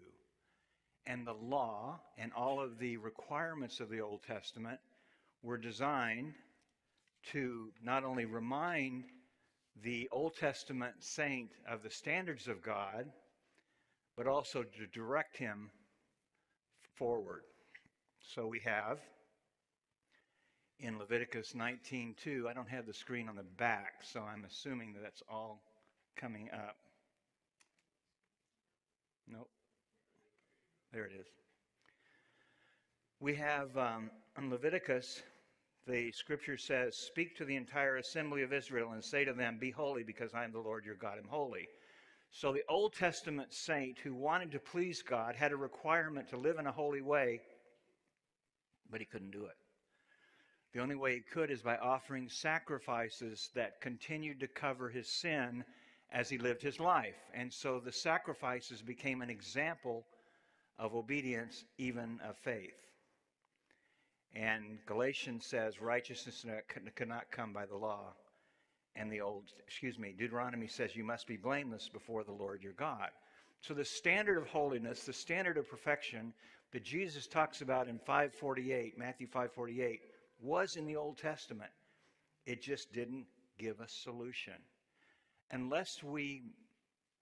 And 1.06 1.26
the 1.26 1.34
law 1.34 2.00
and 2.16 2.32
all 2.32 2.60
of 2.60 2.78
the 2.78 2.96
requirements 2.96 3.80
of 3.80 3.90
the 3.90 4.00
Old 4.00 4.22
Testament 4.22 4.78
were 5.42 5.58
designed 5.58 6.34
to 7.32 7.70
not 7.82 8.04
only 8.04 8.24
remind 8.24 9.04
the 9.82 10.08
Old 10.12 10.36
Testament 10.36 10.94
saint 11.00 11.50
of 11.68 11.82
the 11.82 11.90
standards 11.90 12.46
of 12.46 12.62
God, 12.62 13.06
but 14.16 14.26
also 14.26 14.62
to 14.62 14.86
direct 14.92 15.36
him 15.36 15.70
forward. 16.96 17.42
So 18.20 18.46
we 18.46 18.60
have 18.60 19.00
in 20.78 20.98
Leviticus 20.98 21.54
19:2, 21.54 22.48
I 22.48 22.52
don't 22.52 22.68
have 22.68 22.86
the 22.86 22.94
screen 22.94 23.28
on 23.28 23.36
the 23.36 23.42
back, 23.42 24.02
so 24.02 24.22
I'm 24.22 24.44
assuming 24.44 24.92
that 24.94 25.02
that's 25.02 25.22
all 25.28 25.62
coming 26.16 26.50
up. 26.50 26.76
Nope. 29.28 29.48
There 30.92 31.04
it 31.04 31.12
is. 31.18 31.26
We 33.20 33.34
have 33.36 33.76
um, 33.76 34.10
in 34.36 34.50
Leviticus 34.50 35.22
the 35.86 36.12
scripture 36.12 36.56
says, 36.56 36.96
Speak 36.96 37.36
to 37.36 37.44
the 37.44 37.56
entire 37.56 37.96
assembly 37.96 38.42
of 38.42 38.52
Israel 38.52 38.92
and 38.92 39.02
say 39.02 39.24
to 39.24 39.32
them, 39.32 39.58
Be 39.58 39.70
holy, 39.70 40.04
because 40.04 40.32
I 40.32 40.44
am 40.44 40.52
the 40.52 40.60
Lord 40.60 40.84
your 40.84 40.94
God, 40.94 41.18
am 41.18 41.28
holy. 41.28 41.68
So 42.30 42.52
the 42.52 42.62
Old 42.68 42.94
Testament 42.94 43.52
saint 43.52 43.98
who 43.98 44.14
wanted 44.14 44.52
to 44.52 44.58
please 44.58 45.02
God 45.02 45.34
had 45.34 45.52
a 45.52 45.56
requirement 45.56 46.28
to 46.28 46.36
live 46.36 46.58
in 46.58 46.66
a 46.66 46.72
holy 46.72 47.02
way, 47.02 47.40
but 48.90 49.00
he 49.00 49.06
couldn't 49.06 49.32
do 49.32 49.44
it. 49.44 49.56
The 50.72 50.80
only 50.80 50.94
way 50.94 51.16
he 51.16 51.20
could 51.20 51.50
is 51.50 51.62
by 51.62 51.76
offering 51.76 52.28
sacrifices 52.28 53.50
that 53.54 53.80
continued 53.82 54.40
to 54.40 54.48
cover 54.48 54.88
his 54.88 55.08
sin 55.08 55.64
as 56.12 56.28
he 56.28 56.38
lived 56.38 56.62
his 56.62 56.78
life. 56.78 57.16
And 57.34 57.52
so 57.52 57.80
the 57.80 57.92
sacrifices 57.92 58.82
became 58.82 59.22
an 59.22 59.30
example 59.30 60.04
of 60.78 60.94
obedience, 60.94 61.64
even 61.78 62.20
of 62.28 62.36
faith. 62.36 62.74
And 64.34 64.78
Galatians 64.86 65.46
says 65.46 65.80
righteousness 65.80 66.44
cannot 66.94 67.30
come 67.30 67.52
by 67.52 67.66
the 67.66 67.76
law. 67.76 68.14
And 68.94 69.10
the 69.10 69.20
old, 69.20 69.44
excuse 69.58 69.98
me, 69.98 70.14
Deuteronomy 70.16 70.66
says 70.66 70.94
you 70.94 71.04
must 71.04 71.26
be 71.26 71.36
blameless 71.36 71.88
before 71.88 72.24
the 72.24 72.32
Lord 72.32 72.62
your 72.62 72.74
God. 72.74 73.08
So 73.60 73.74
the 73.74 73.84
standard 73.84 74.38
of 74.38 74.46
holiness, 74.48 75.04
the 75.04 75.12
standard 75.12 75.56
of 75.56 75.68
perfection 75.68 76.34
that 76.72 76.84
Jesus 76.84 77.26
talks 77.26 77.60
about 77.60 77.88
in 77.88 77.98
548, 77.98 78.98
Matthew 78.98 79.26
548, 79.26 80.00
was 80.40 80.76
in 80.76 80.86
the 80.86 80.96
Old 80.96 81.16
Testament. 81.16 81.70
It 82.44 82.60
just 82.60 82.92
didn't 82.92 83.26
give 83.58 83.80
a 83.80 83.88
solution. 83.88 84.54
Unless 85.52 86.02
we 86.02 86.42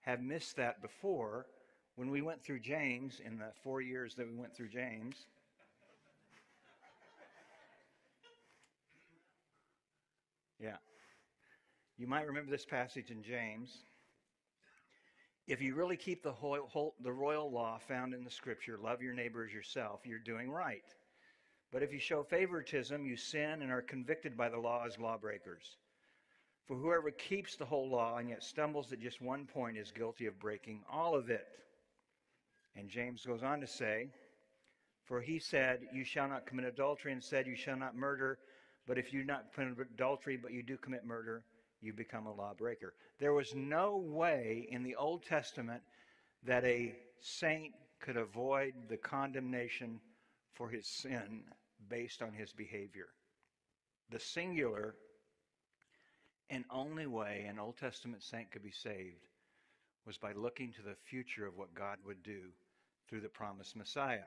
have 0.00 0.22
missed 0.22 0.56
that 0.56 0.80
before, 0.80 1.46
when 1.96 2.10
we 2.10 2.22
went 2.22 2.42
through 2.42 2.60
James, 2.60 3.20
in 3.24 3.38
the 3.38 3.52
four 3.62 3.80
years 3.80 4.14
that 4.14 4.26
we 4.26 4.34
went 4.36 4.54
through 4.56 4.68
James, 4.68 5.26
Yeah. 10.60 10.76
You 11.96 12.06
might 12.06 12.26
remember 12.26 12.50
this 12.50 12.66
passage 12.66 13.10
in 13.10 13.22
James. 13.22 13.84
If 15.46 15.60
you 15.60 15.74
really 15.74 15.96
keep 15.96 16.22
the, 16.22 16.32
whole, 16.32 16.66
whole, 16.68 16.94
the 17.02 17.12
royal 17.12 17.50
law 17.50 17.78
found 17.78 18.14
in 18.14 18.24
the 18.24 18.30
scripture, 18.30 18.78
love 18.78 19.02
your 19.02 19.14
neighbor 19.14 19.44
as 19.44 19.52
yourself, 19.52 20.00
you're 20.04 20.18
doing 20.18 20.50
right. 20.50 20.84
But 21.72 21.82
if 21.82 21.92
you 21.92 21.98
show 21.98 22.22
favoritism, 22.22 23.04
you 23.06 23.16
sin 23.16 23.62
and 23.62 23.70
are 23.72 23.82
convicted 23.82 24.36
by 24.36 24.48
the 24.48 24.58
law 24.58 24.84
as 24.86 24.98
lawbreakers. 24.98 25.76
For 26.70 26.76
whoever 26.76 27.10
keeps 27.10 27.56
the 27.56 27.64
whole 27.64 27.90
law 27.90 28.18
and 28.18 28.28
yet 28.28 28.44
stumbles 28.44 28.92
at 28.92 29.00
just 29.00 29.20
one 29.20 29.44
point 29.44 29.76
is 29.76 29.90
guilty 29.90 30.26
of 30.26 30.38
breaking 30.38 30.84
all 30.88 31.16
of 31.16 31.28
it. 31.28 31.48
And 32.76 32.88
James 32.88 33.26
goes 33.26 33.42
on 33.42 33.60
to 33.60 33.66
say, 33.66 34.06
For 35.02 35.20
he 35.20 35.40
said, 35.40 35.80
You 35.92 36.04
shall 36.04 36.28
not 36.28 36.46
commit 36.46 36.66
adultery, 36.66 37.10
and 37.10 37.24
said, 37.24 37.48
You 37.48 37.56
shall 37.56 37.76
not 37.76 37.96
murder. 37.96 38.38
But 38.86 38.98
if 38.98 39.12
you 39.12 39.22
do 39.22 39.26
not 39.26 39.52
commit 39.52 39.78
adultery, 39.80 40.36
but 40.36 40.52
you 40.52 40.62
do 40.62 40.76
commit 40.76 41.04
murder, 41.04 41.42
you 41.80 41.92
become 41.92 42.26
a 42.28 42.32
lawbreaker. 42.32 42.94
There 43.18 43.32
was 43.34 43.52
no 43.52 43.96
way 43.96 44.68
in 44.70 44.84
the 44.84 44.94
Old 44.94 45.24
Testament 45.24 45.82
that 46.44 46.64
a 46.64 46.94
saint 47.20 47.74
could 48.00 48.16
avoid 48.16 48.74
the 48.88 48.96
condemnation 48.96 49.98
for 50.54 50.68
his 50.68 50.86
sin 50.86 51.42
based 51.88 52.22
on 52.22 52.32
his 52.32 52.52
behavior. 52.52 53.08
The 54.10 54.20
singular 54.20 54.94
and 56.50 56.64
only 56.70 57.06
way 57.06 57.46
an 57.48 57.58
Old 57.58 57.76
Testament 57.78 58.22
saint 58.22 58.50
could 58.50 58.62
be 58.62 58.72
saved 58.72 59.28
was 60.04 60.18
by 60.18 60.32
looking 60.32 60.72
to 60.72 60.82
the 60.82 60.96
future 61.08 61.46
of 61.46 61.56
what 61.56 61.74
God 61.74 61.98
would 62.04 62.22
do 62.22 62.40
through 63.08 63.20
the 63.20 63.28
promised 63.28 63.76
Messiah. 63.76 64.24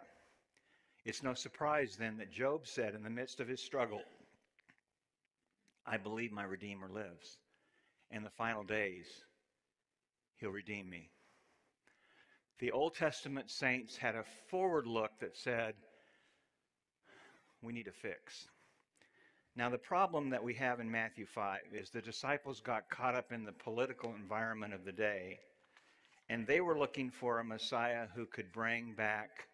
It's 1.05 1.23
no 1.23 1.33
surprise 1.33 1.97
then 1.97 2.17
that 2.17 2.31
Job 2.31 2.65
said 2.65 2.95
in 2.95 3.03
the 3.03 3.09
midst 3.09 3.41
of 3.41 3.47
his 3.47 3.61
struggle, 3.61 4.01
I 5.85 5.97
believe 5.97 6.31
my 6.31 6.45
Redeemer 6.45 6.87
lives. 6.87 7.37
In 8.11 8.23
the 8.23 8.29
final 8.29 8.63
days, 8.63 9.07
he'll 10.37 10.51
redeem 10.51 10.89
me. 10.89 11.09
The 12.59 12.71
Old 12.71 12.95
Testament 12.95 13.49
saints 13.49 13.97
had 13.97 14.15
a 14.15 14.23
forward 14.49 14.87
look 14.87 15.11
that 15.19 15.35
said, 15.35 15.73
we 17.61 17.73
need 17.73 17.87
a 17.87 17.91
fix. 17.91 18.47
Now, 19.55 19.69
the 19.69 19.77
problem 19.77 20.31
that 20.31 20.43
we 20.43 20.55
have 20.55 20.79
in 20.79 20.89
Matthew 20.89 21.27
5 21.27 21.59
is 21.73 21.91
the 21.91 22.01
disciples 22.01 22.59
got 22.59 22.89
caught 22.89 23.13
up 23.13 23.31
in 23.31 23.43
the 23.43 23.51
political 23.51 24.15
environment 24.15 24.73
of 24.73 24.83
the 24.83 24.91
day, 24.91 25.39
and 26.27 26.47
they 26.47 26.59
were 26.59 26.77
looking 26.77 27.11
for 27.11 27.39
a 27.39 27.43
Messiah 27.43 28.07
who 28.15 28.25
could 28.25 28.51
bring 28.51 28.93
back 28.95 29.47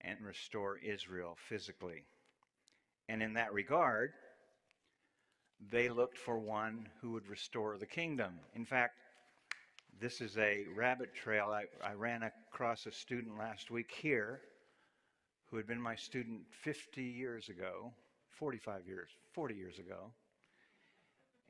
and 0.00 0.18
restore 0.20 0.78
Israel 0.78 1.36
physically. 1.48 2.02
And 3.08 3.22
in 3.22 3.34
that 3.34 3.52
regard, 3.52 4.10
they 5.70 5.88
looked 5.88 6.18
for 6.18 6.38
one 6.38 6.88
who 7.00 7.12
would 7.12 7.28
restore 7.28 7.78
the 7.78 7.86
kingdom. 7.86 8.40
In 8.56 8.64
fact, 8.64 8.98
this 10.00 10.20
is 10.20 10.36
a 10.36 10.64
rabbit 10.74 11.14
trail. 11.14 11.50
I, 11.50 11.64
I 11.86 11.94
ran 11.94 12.24
across 12.24 12.86
a 12.86 12.92
student 12.92 13.38
last 13.38 13.70
week 13.70 13.92
here 13.92 14.40
who 15.46 15.56
had 15.56 15.66
been 15.68 15.80
my 15.80 15.94
student 15.94 16.40
50 16.64 17.02
years 17.02 17.48
ago, 17.48 17.92
45 18.36 18.86
years, 18.86 19.08
40 19.32 19.54
years 19.54 19.78
ago. 19.78 20.12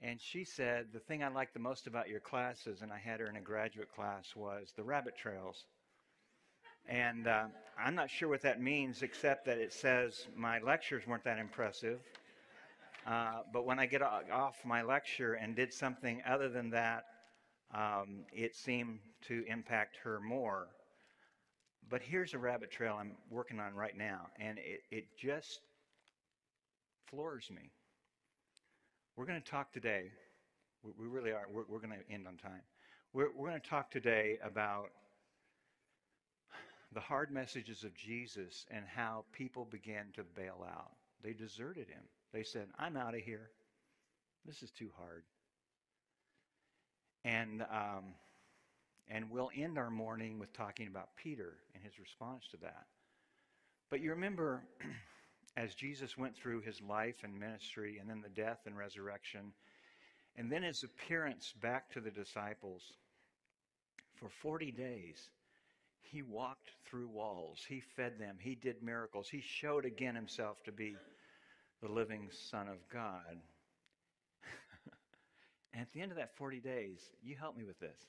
And 0.03 0.21
she 0.21 0.45
said, 0.45 0.87
The 0.93 1.01
thing 1.01 1.23
I 1.23 1.29
liked 1.29 1.55
the 1.55 1.61
most 1.61 1.87
about 1.87 2.09
your 2.09 2.21
classes, 2.21 2.83
and 2.83 2.93
I 2.93 2.99
had 2.99 3.21
her 3.21 3.27
in 3.27 3.37
a 3.37 3.41
graduate 3.41 3.89
class, 3.95 4.35
was 4.37 4.73
the 4.77 4.83
rabbit 4.83 5.17
trails. 5.17 5.65
And 6.89 7.27
uh, 7.27 7.47
I'm 7.79 7.95
not 7.95 8.11
sure 8.11 8.29
what 8.29 8.43
that 8.43 8.61
means, 8.61 9.03
except 9.03 9.47
that 9.47 9.59
it 9.59 9.73
says 9.73 10.27
my 10.37 10.61
lectures 10.61 11.07
weren't 11.07 11.25
that 11.25 11.39
impressive. 11.39 12.01
Uh, 13.07 13.43
but 13.53 13.65
when 13.65 13.79
I 13.79 13.87
get 13.87 14.03
off 14.03 14.57
my 14.65 14.83
lecture 14.83 15.35
and 15.35 15.55
did 15.55 15.73
something 15.73 16.23
other 16.29 16.49
than 16.49 16.71
that, 16.71 17.05
um, 17.75 18.25
it 18.33 18.55
seemed 18.55 18.99
to 19.29 19.45
impact 19.49 19.97
her 20.03 20.21
more. 20.21 20.69
But 21.89 22.03
here's 22.03 22.35
a 22.35 22.39
rabbit 22.39 22.71
trail 22.71 22.97
I'm 22.99 23.13
working 23.31 23.61
on 23.61 23.75
right 23.75 23.97
now, 23.97 24.27
and 24.41 24.59
it, 24.59 24.83
it 24.91 25.05
just 25.17 25.61
floors 27.07 27.51
me. 27.51 27.71
We're 29.17 29.27
going 29.27 29.41
to 29.41 29.51
talk 29.51 29.73
today, 29.73 30.11
we, 30.83 31.07
really 31.07 31.33
are, 31.33 31.47
we're, 31.51 31.65
we're 31.69 31.79
going 31.79 31.95
to 31.99 32.13
end 32.15 32.27
on 32.27 32.37
time. 32.37 32.63
We're, 33.13 33.31
we're 33.35 33.49
going 33.49 33.61
to 33.61 33.69
talk 33.69 33.91
today 33.91 34.39
about 34.45 34.91
the 36.93 37.01
hard 37.01 37.31
messages 37.31 37.83
of 37.85 37.95
Jesus 37.95 38.67
and 38.71 38.85
how 38.87 39.25
people 39.33 39.65
began 39.65 40.07
to 40.15 40.23
bail 40.23 40.67
out. 40.69 40.93
They 41.23 41.33
deserted 41.33 41.89
him. 41.89 42.03
They 42.33 42.43
said, 42.43 42.69
I'm 42.79 42.97
out 42.97 43.15
of 43.15 43.21
here. 43.21 43.51
This 44.45 44.63
is 44.63 44.71
too 44.71 44.91
hard. 44.97 45.25
And 47.25 47.63
um, 47.63 48.15
and 49.09 49.31
we'll 49.31 49.51
end 49.57 49.79
our 49.79 49.91
morning 49.91 50.39
with 50.39 50.53
talking 50.53 50.89
about 50.89 51.09
Peter 51.17 51.55
and 51.75 51.85
his 51.85 51.99
response 51.99 52.45
to 52.51 52.57
that. 52.59 52.87
But 53.89 54.01
you 54.01 54.11
remember, 54.11 54.65
as 55.57 55.75
Jesus 55.75 56.19
went 56.19 56.37
through 56.37 56.61
his 56.61 56.81
life 56.83 57.17
and 57.23 57.39
ministry, 57.39 57.99
and 58.01 58.09
then 58.09 58.21
the 58.21 58.29
death 58.29 58.61
and 58.67 58.77
resurrection, 58.77 59.53
and 60.37 60.51
then 60.51 60.63
his 60.63 60.83
appearance 60.83 61.55
back 61.63 61.91
to 61.91 62.01
the 62.01 62.11
disciples, 62.11 62.83
for 64.15 64.29
40 64.29 64.71
days, 64.73 65.31
he 66.01 66.23
walked 66.23 66.71
through 66.87 67.09
walls. 67.09 67.65
He 67.69 67.81
fed 67.81 68.19
them. 68.19 68.37
He 68.39 68.55
did 68.55 68.83
miracles. 68.83 69.29
He 69.29 69.41
showed 69.41 69.85
again 69.85 70.15
himself 70.15 70.63
to 70.65 70.73
be 70.73 70.97
the 71.83 71.89
living 71.89 72.29
Son 72.31 72.69
of 72.69 72.77
God. 72.93 73.39
and 75.73 75.83
at 75.83 75.93
the 75.93 76.01
end 76.01 76.13
of 76.13 76.19
that 76.19 76.37
40 76.37 76.61
days, 76.61 77.01
you 77.23 77.37
help 77.37 77.57
me 77.57 77.65
with 77.65 77.81
this 77.81 78.07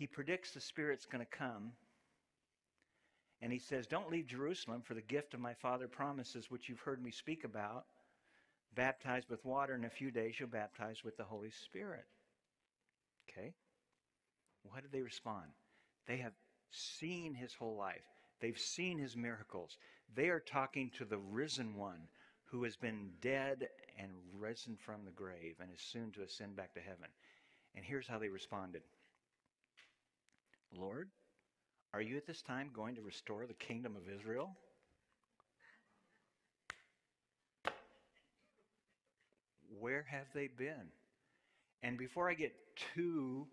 he 0.00 0.06
predicts 0.06 0.52
the 0.52 0.60
Spirit's 0.62 1.04
going 1.04 1.22
to 1.22 1.30
come. 1.30 1.72
And 3.42 3.52
he 3.52 3.58
says, 3.58 3.86
Don't 3.86 4.10
leave 4.10 4.26
Jerusalem, 4.26 4.82
for 4.82 4.94
the 4.94 5.00
gift 5.00 5.34
of 5.34 5.40
my 5.40 5.54
Father 5.54 5.88
promises, 5.88 6.50
which 6.50 6.68
you've 6.68 6.80
heard 6.80 7.02
me 7.02 7.10
speak 7.10 7.44
about. 7.44 7.86
Baptized 8.74 9.30
with 9.30 9.44
water, 9.44 9.74
in 9.74 9.84
a 9.84 9.90
few 9.90 10.10
days 10.10 10.38
you'll 10.38 10.48
baptize 10.48 11.02
with 11.02 11.16
the 11.16 11.24
Holy 11.24 11.50
Spirit. 11.50 12.04
Okay? 13.28 13.52
Why 14.62 14.80
did 14.80 14.92
they 14.92 15.02
respond? 15.02 15.46
They 16.06 16.18
have 16.18 16.34
seen 16.70 17.34
his 17.34 17.54
whole 17.54 17.76
life, 17.76 18.04
they've 18.40 18.58
seen 18.58 18.98
his 18.98 19.16
miracles. 19.16 19.76
They 20.14 20.28
are 20.28 20.40
talking 20.40 20.90
to 20.98 21.04
the 21.04 21.18
risen 21.18 21.76
one 21.76 22.08
who 22.44 22.64
has 22.64 22.76
been 22.76 23.10
dead 23.20 23.68
and 23.98 24.10
risen 24.36 24.76
from 24.76 25.04
the 25.04 25.12
grave 25.12 25.54
and 25.60 25.70
is 25.72 25.80
soon 25.80 26.10
to 26.12 26.22
ascend 26.22 26.56
back 26.56 26.74
to 26.74 26.80
heaven. 26.80 27.08
And 27.76 27.84
here's 27.84 28.08
how 28.08 28.18
they 28.18 28.28
responded. 28.28 28.82
Lord, 30.76 31.08
are 31.92 32.00
you 32.00 32.16
at 32.16 32.26
this 32.26 32.42
time 32.42 32.70
going 32.74 32.94
to 32.94 33.02
restore 33.02 33.46
the 33.46 33.54
kingdom 33.54 33.96
of 33.96 34.02
Israel? 34.14 34.56
Where 39.78 40.06
have 40.10 40.26
they 40.34 40.48
been? 40.48 40.92
And 41.82 41.98
before 41.98 42.28
I 42.28 42.34
get 42.34 42.52
too 42.94 43.46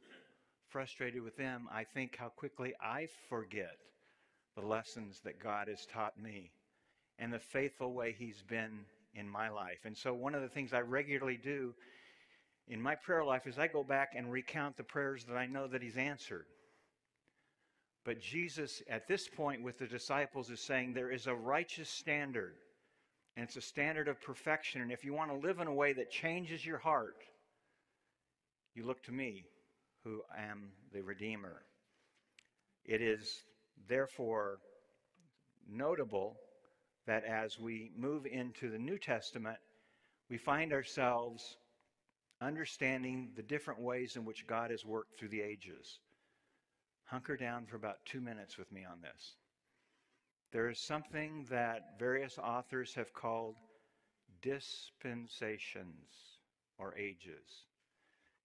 frustrated 0.70 1.24
with 1.24 1.38
them, 1.38 1.68
I 1.72 1.84
think 1.84 2.16
how 2.18 2.30
quickly 2.30 2.74
I 2.82 3.08
forget 3.30 3.78
the 4.56 4.66
lessons 4.66 5.22
that 5.24 5.42
God 5.42 5.68
has 5.68 5.86
taught 5.86 6.22
me 6.22 6.52
and 7.18 7.32
the 7.32 7.40
faithful 7.40 7.94
way 7.94 8.16
He's 8.18 8.44
been 8.44 8.86
in 9.16 9.28
my 9.30 9.50
life. 9.50 9.80
And 9.86 9.98
so, 9.98 10.14
one 10.14 10.36
of 10.36 10.42
the 10.42 10.50
things 10.50 10.74
I 10.74 10.82
regularly 10.82 11.40
do 11.42 11.74
in 12.68 12.82
my 12.82 12.96
prayer 12.96 13.24
life 13.24 13.48
is 13.48 13.58
I 13.58 13.68
go 13.68 13.84
back 13.84 14.10
and 14.16 14.32
recount 14.32 14.78
the 14.78 14.84
prayers 14.84 15.26
that 15.26 15.38
I 15.38 15.46
know 15.46 15.68
that 15.68 15.82
He's 15.82 15.98
answered. 15.98 16.46
But 18.08 18.22
Jesus, 18.22 18.82
at 18.90 19.06
this 19.06 19.28
point 19.28 19.62
with 19.62 19.80
the 19.80 19.86
disciples, 19.86 20.50
is 20.50 20.62
saying 20.62 20.94
there 20.94 21.12
is 21.12 21.28
a 21.28 21.36
righteous 21.36 21.90
standard, 21.90 22.54
and 23.36 23.44
it's 23.44 23.58
a 23.58 23.62
standard 23.62 24.08
of 24.08 24.22
perfection. 24.22 24.80
And 24.82 24.94
if 24.94 25.04
you 25.04 25.12
want 25.12 25.30
to 25.30 25.46
live 25.46 25.60
in 25.60 25.68
a 25.68 25.74
way 25.74 25.92
that 25.92 26.10
changes 26.10 26.66
your 26.66 26.78
heart, 26.78 27.26
you 28.76 28.86
look 28.86 29.04
to 29.04 29.12
me, 29.12 29.44
who 30.06 30.22
am 30.38 30.70
the 30.94 31.02
Redeemer. 31.02 31.64
It 32.86 33.02
is 33.02 33.42
therefore 33.90 34.60
notable 35.70 36.38
that 37.08 37.26
as 37.26 37.60
we 37.60 37.92
move 37.94 38.26
into 38.26 38.70
the 38.70 38.80
New 38.80 38.98
Testament, 38.98 39.58
we 40.30 40.38
find 40.38 40.72
ourselves 40.72 41.58
understanding 42.40 43.32
the 43.36 43.44
different 43.44 43.82
ways 43.82 44.16
in 44.16 44.24
which 44.24 44.48
God 44.48 44.72
has 44.72 44.86
worked 44.86 45.20
through 45.20 45.30
the 45.30 45.42
ages 45.42 46.00
hunker 47.08 47.38
down 47.38 47.66
for 47.66 47.76
about 47.78 48.06
two 48.06 48.22
minutes 48.22 48.58
with 48.58 48.72
me 48.72 48.86
on 48.86 49.02
this. 49.02 49.36
There 50.52 50.70
is 50.70 50.80
something 50.80 51.46
that 51.50 52.00
various 52.00 52.38
authors 52.38 52.94
have 52.94 53.14
called 53.14 53.56
dispensations 54.42 56.40
or 56.78 56.96
ages. 56.98 57.66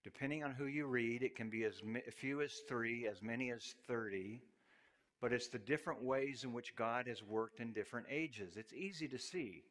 Depending 0.04 0.42
on 0.42 0.52
who 0.52 0.66
you 0.66 0.86
read, 0.86 1.22
it 1.22 1.36
can 1.36 1.48
be 1.48 1.64
as 1.64 1.80
few 2.12 2.40
as 2.40 2.52
three, 2.68 3.06
as 3.06 3.22
many 3.22 3.50
as 3.52 3.74
30, 3.86 4.40
but 5.20 5.32
it's 5.32 5.48
the 5.48 5.58
different 5.58 6.02
ways 6.02 6.42
in 6.42 6.52
which 6.52 6.74
God 6.74 7.06
has 7.06 7.22
worked 7.22 7.60
in 7.60 7.72
different 7.72 8.06
ages. 8.10 8.56
It's 8.56 8.72
easy 8.72 9.06
to 9.08 9.18
see. 9.18 9.62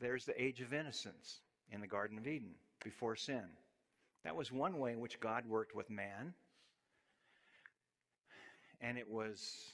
There's 0.00 0.24
the 0.24 0.40
age 0.42 0.60
of 0.60 0.72
innocence 0.72 1.40
in 1.70 1.80
the 1.80 1.86
Garden 1.86 2.18
of 2.18 2.26
Eden 2.26 2.54
before 2.82 3.14
sin. 3.14 3.44
That 4.24 4.34
was 4.34 4.50
one 4.50 4.78
way 4.78 4.92
in 4.92 5.00
which 5.00 5.20
God 5.20 5.46
worked 5.46 5.74
with 5.76 5.90
man 5.90 6.34
and 8.82 8.98
it 8.98 9.08
was 9.08 9.72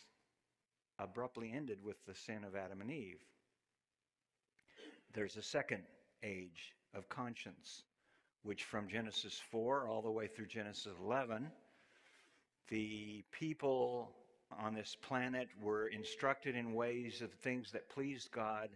abruptly 0.98 1.52
ended 1.54 1.78
with 1.82 1.96
the 2.06 2.14
sin 2.14 2.44
of 2.44 2.54
Adam 2.54 2.80
and 2.80 2.90
Eve. 2.90 3.20
There's 5.14 5.36
a 5.36 5.42
second 5.42 5.82
age 6.22 6.74
of 6.94 7.08
conscience, 7.08 7.82
which 8.42 8.64
from 8.64 8.88
Genesis 8.88 9.40
4 9.50 9.88
all 9.88 10.02
the 10.02 10.10
way 10.10 10.26
through 10.26 10.46
Genesis 10.46 10.92
11, 11.02 11.50
the 12.68 13.24
people 13.32 14.10
on 14.58 14.74
this 14.74 14.96
planet 15.00 15.48
were 15.60 15.88
instructed 15.88 16.54
in 16.54 16.74
ways 16.74 17.22
of 17.22 17.32
things 17.32 17.72
that 17.72 17.88
pleased 17.88 18.30
God, 18.30 18.68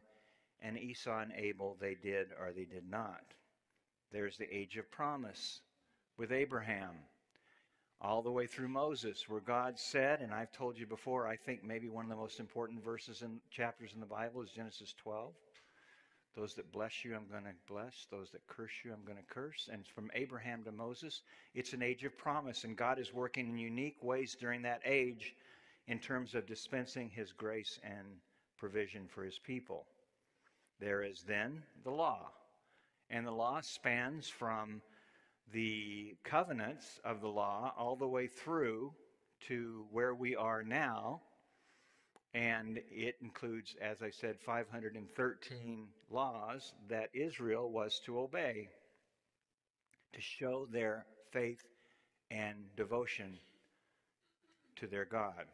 and 0.62 0.78
Esau 0.78 1.20
and 1.20 1.32
Abel, 1.36 1.76
they 1.80 1.94
did 1.94 2.28
or 2.40 2.52
they 2.52 2.64
did 2.64 2.88
not. 2.88 3.22
There's 4.12 4.36
the 4.36 4.54
age 4.54 4.76
of 4.76 4.90
promise 4.90 5.60
with 6.16 6.32
Abraham 6.32 6.90
all 8.02 8.20
the 8.20 8.30
way 8.30 8.48
through 8.48 8.68
Moses, 8.68 9.28
where 9.28 9.40
God 9.40 9.78
said, 9.78 10.20
and 10.20 10.34
I've 10.34 10.50
told 10.50 10.76
you 10.76 10.86
before, 10.86 11.28
I 11.28 11.36
think 11.36 11.62
maybe 11.62 11.88
one 11.88 12.04
of 12.04 12.10
the 12.10 12.16
most 12.16 12.40
important 12.40 12.84
verses 12.84 13.22
and 13.22 13.38
chapters 13.48 13.92
in 13.94 14.00
the 14.00 14.06
Bible 14.06 14.42
is 14.42 14.50
Genesis 14.50 14.92
12. 15.00 15.32
Those 16.34 16.54
that 16.54 16.72
bless 16.72 17.04
you, 17.04 17.14
I'm 17.14 17.28
going 17.30 17.44
to 17.44 17.72
bless. 17.72 18.06
Those 18.10 18.30
that 18.30 18.44
curse 18.48 18.72
you, 18.84 18.92
I'm 18.92 19.04
going 19.04 19.18
to 19.18 19.34
curse. 19.34 19.68
And 19.72 19.86
from 19.86 20.10
Abraham 20.14 20.64
to 20.64 20.72
Moses, 20.72 21.22
it's 21.54 21.74
an 21.74 21.82
age 21.82 22.02
of 22.04 22.18
promise, 22.18 22.64
and 22.64 22.76
God 22.76 22.98
is 22.98 23.14
working 23.14 23.48
in 23.48 23.58
unique 23.58 24.02
ways 24.02 24.36
during 24.38 24.62
that 24.62 24.80
age 24.84 25.36
in 25.86 26.00
terms 26.00 26.34
of 26.34 26.46
dispensing 26.46 27.08
his 27.08 27.32
grace 27.32 27.78
and 27.84 28.06
provision 28.58 29.02
for 29.06 29.22
his 29.22 29.38
people. 29.38 29.84
There 30.80 31.04
is 31.04 31.22
then 31.22 31.62
the 31.84 31.90
law, 31.90 32.30
and 33.10 33.24
the 33.24 33.30
law 33.30 33.60
spans 33.60 34.28
from 34.28 34.80
the 35.52 36.16
covenants 36.24 37.00
of 37.04 37.20
the 37.20 37.28
law 37.28 37.72
all 37.78 37.96
the 37.96 38.08
way 38.08 38.26
through 38.26 38.92
to 39.48 39.84
where 39.90 40.14
we 40.14 40.34
are 40.36 40.62
now. 40.62 41.20
And 42.34 42.80
it 42.90 43.16
includes, 43.20 43.76
as 43.80 44.02
I 44.02 44.10
said, 44.10 44.40
513 44.40 45.88
laws 46.10 46.72
that 46.88 47.10
Israel 47.12 47.70
was 47.70 48.00
to 48.06 48.18
obey 48.20 48.68
to 50.14 50.20
show 50.20 50.66
their 50.70 51.04
faith 51.30 51.62
and 52.30 52.56
devotion 52.76 53.38
to 54.76 54.86
their 54.86 55.04
God. 55.04 55.44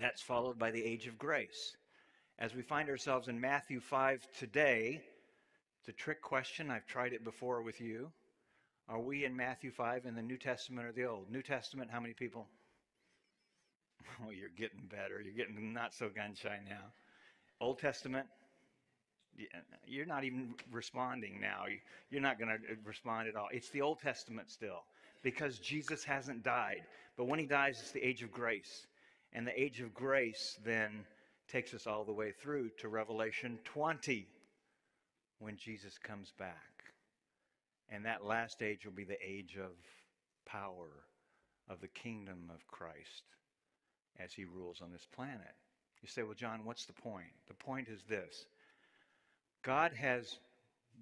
That's 0.00 0.22
followed 0.22 0.58
by 0.58 0.70
the 0.70 0.84
age 0.84 1.06
of 1.06 1.18
grace. 1.18 1.76
As 2.38 2.54
we 2.54 2.62
find 2.62 2.88
ourselves 2.88 3.28
in 3.28 3.40
Matthew 3.40 3.80
5 3.80 4.26
today, 4.38 5.02
it's 5.80 5.88
a 5.88 5.92
trick 5.92 6.22
question. 6.22 6.70
I've 6.70 6.86
tried 6.86 7.12
it 7.12 7.24
before 7.24 7.62
with 7.62 7.80
you. 7.80 8.10
Are 8.90 8.98
we 8.98 9.24
in 9.24 9.36
Matthew 9.36 9.70
5 9.70 10.06
in 10.06 10.16
the 10.16 10.22
New 10.22 10.36
Testament 10.36 10.84
or 10.88 10.90
the 10.90 11.04
Old? 11.04 11.30
New 11.30 11.42
Testament, 11.42 11.90
how 11.92 12.00
many 12.00 12.12
people? 12.12 12.46
Oh, 14.26 14.30
you're 14.30 14.48
getting 14.58 14.82
better. 14.90 15.20
You're 15.22 15.32
getting 15.32 15.72
not 15.72 15.94
so 15.94 16.08
gun 16.08 16.34
shy 16.34 16.58
now. 16.68 16.92
Old 17.60 17.78
Testament, 17.78 18.26
you're 19.86 20.04
not 20.04 20.24
even 20.24 20.54
responding 20.70 21.40
now. 21.40 21.64
You're 22.10 22.20
not 22.20 22.38
going 22.38 22.48
to 22.48 22.54
uh, 22.56 22.76
respond 22.84 23.28
at 23.28 23.36
all. 23.36 23.48
It's 23.52 23.70
the 23.70 23.80
Old 23.80 24.00
Testament 24.00 24.50
still 24.50 24.82
because 25.22 25.58
Jesus 25.58 26.04
hasn't 26.04 26.42
died. 26.42 26.82
But 27.16 27.28
when 27.28 27.38
he 27.38 27.46
dies, 27.46 27.78
it's 27.80 27.92
the 27.92 28.04
age 28.04 28.22
of 28.22 28.32
grace. 28.32 28.86
And 29.32 29.46
the 29.46 29.58
age 29.58 29.80
of 29.80 29.94
grace 29.94 30.58
then 30.64 31.04
takes 31.48 31.72
us 31.72 31.86
all 31.86 32.04
the 32.04 32.12
way 32.12 32.32
through 32.32 32.70
to 32.78 32.88
Revelation 32.88 33.58
20 33.64 34.26
when 35.38 35.56
Jesus 35.56 35.96
comes 35.98 36.32
back. 36.38 36.79
And 37.90 38.04
that 38.04 38.24
last 38.24 38.62
age 38.62 38.84
will 38.84 38.92
be 38.92 39.04
the 39.04 39.18
age 39.24 39.56
of 39.56 39.72
power 40.46 40.88
of 41.68 41.80
the 41.80 41.88
kingdom 41.88 42.50
of 42.54 42.66
Christ 42.66 43.24
as 44.18 44.32
he 44.32 44.44
rules 44.44 44.80
on 44.80 44.92
this 44.92 45.06
planet. 45.14 45.54
You 46.02 46.08
say, 46.08 46.22
well, 46.22 46.34
John, 46.34 46.64
what's 46.64 46.86
the 46.86 46.92
point? 46.92 47.32
The 47.48 47.54
point 47.54 47.88
is 47.88 48.02
this 48.08 48.46
God 49.62 49.92
has 49.92 50.38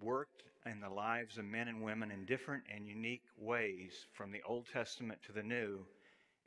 worked 0.01 0.43
in 0.67 0.81
the 0.81 0.89
lives 0.89 1.39
of 1.39 1.45
men 1.45 1.69
and 1.69 1.83
women 1.83 2.11
in 2.11 2.25
different 2.25 2.65
and 2.75 2.87
unique 2.87 3.25
ways 3.37 4.07
from 4.13 4.33
the 4.33 4.43
Old 4.47 4.67
Testament 4.73 5.21
to 5.27 5.33
the 5.33 5.43
New. 5.43 5.87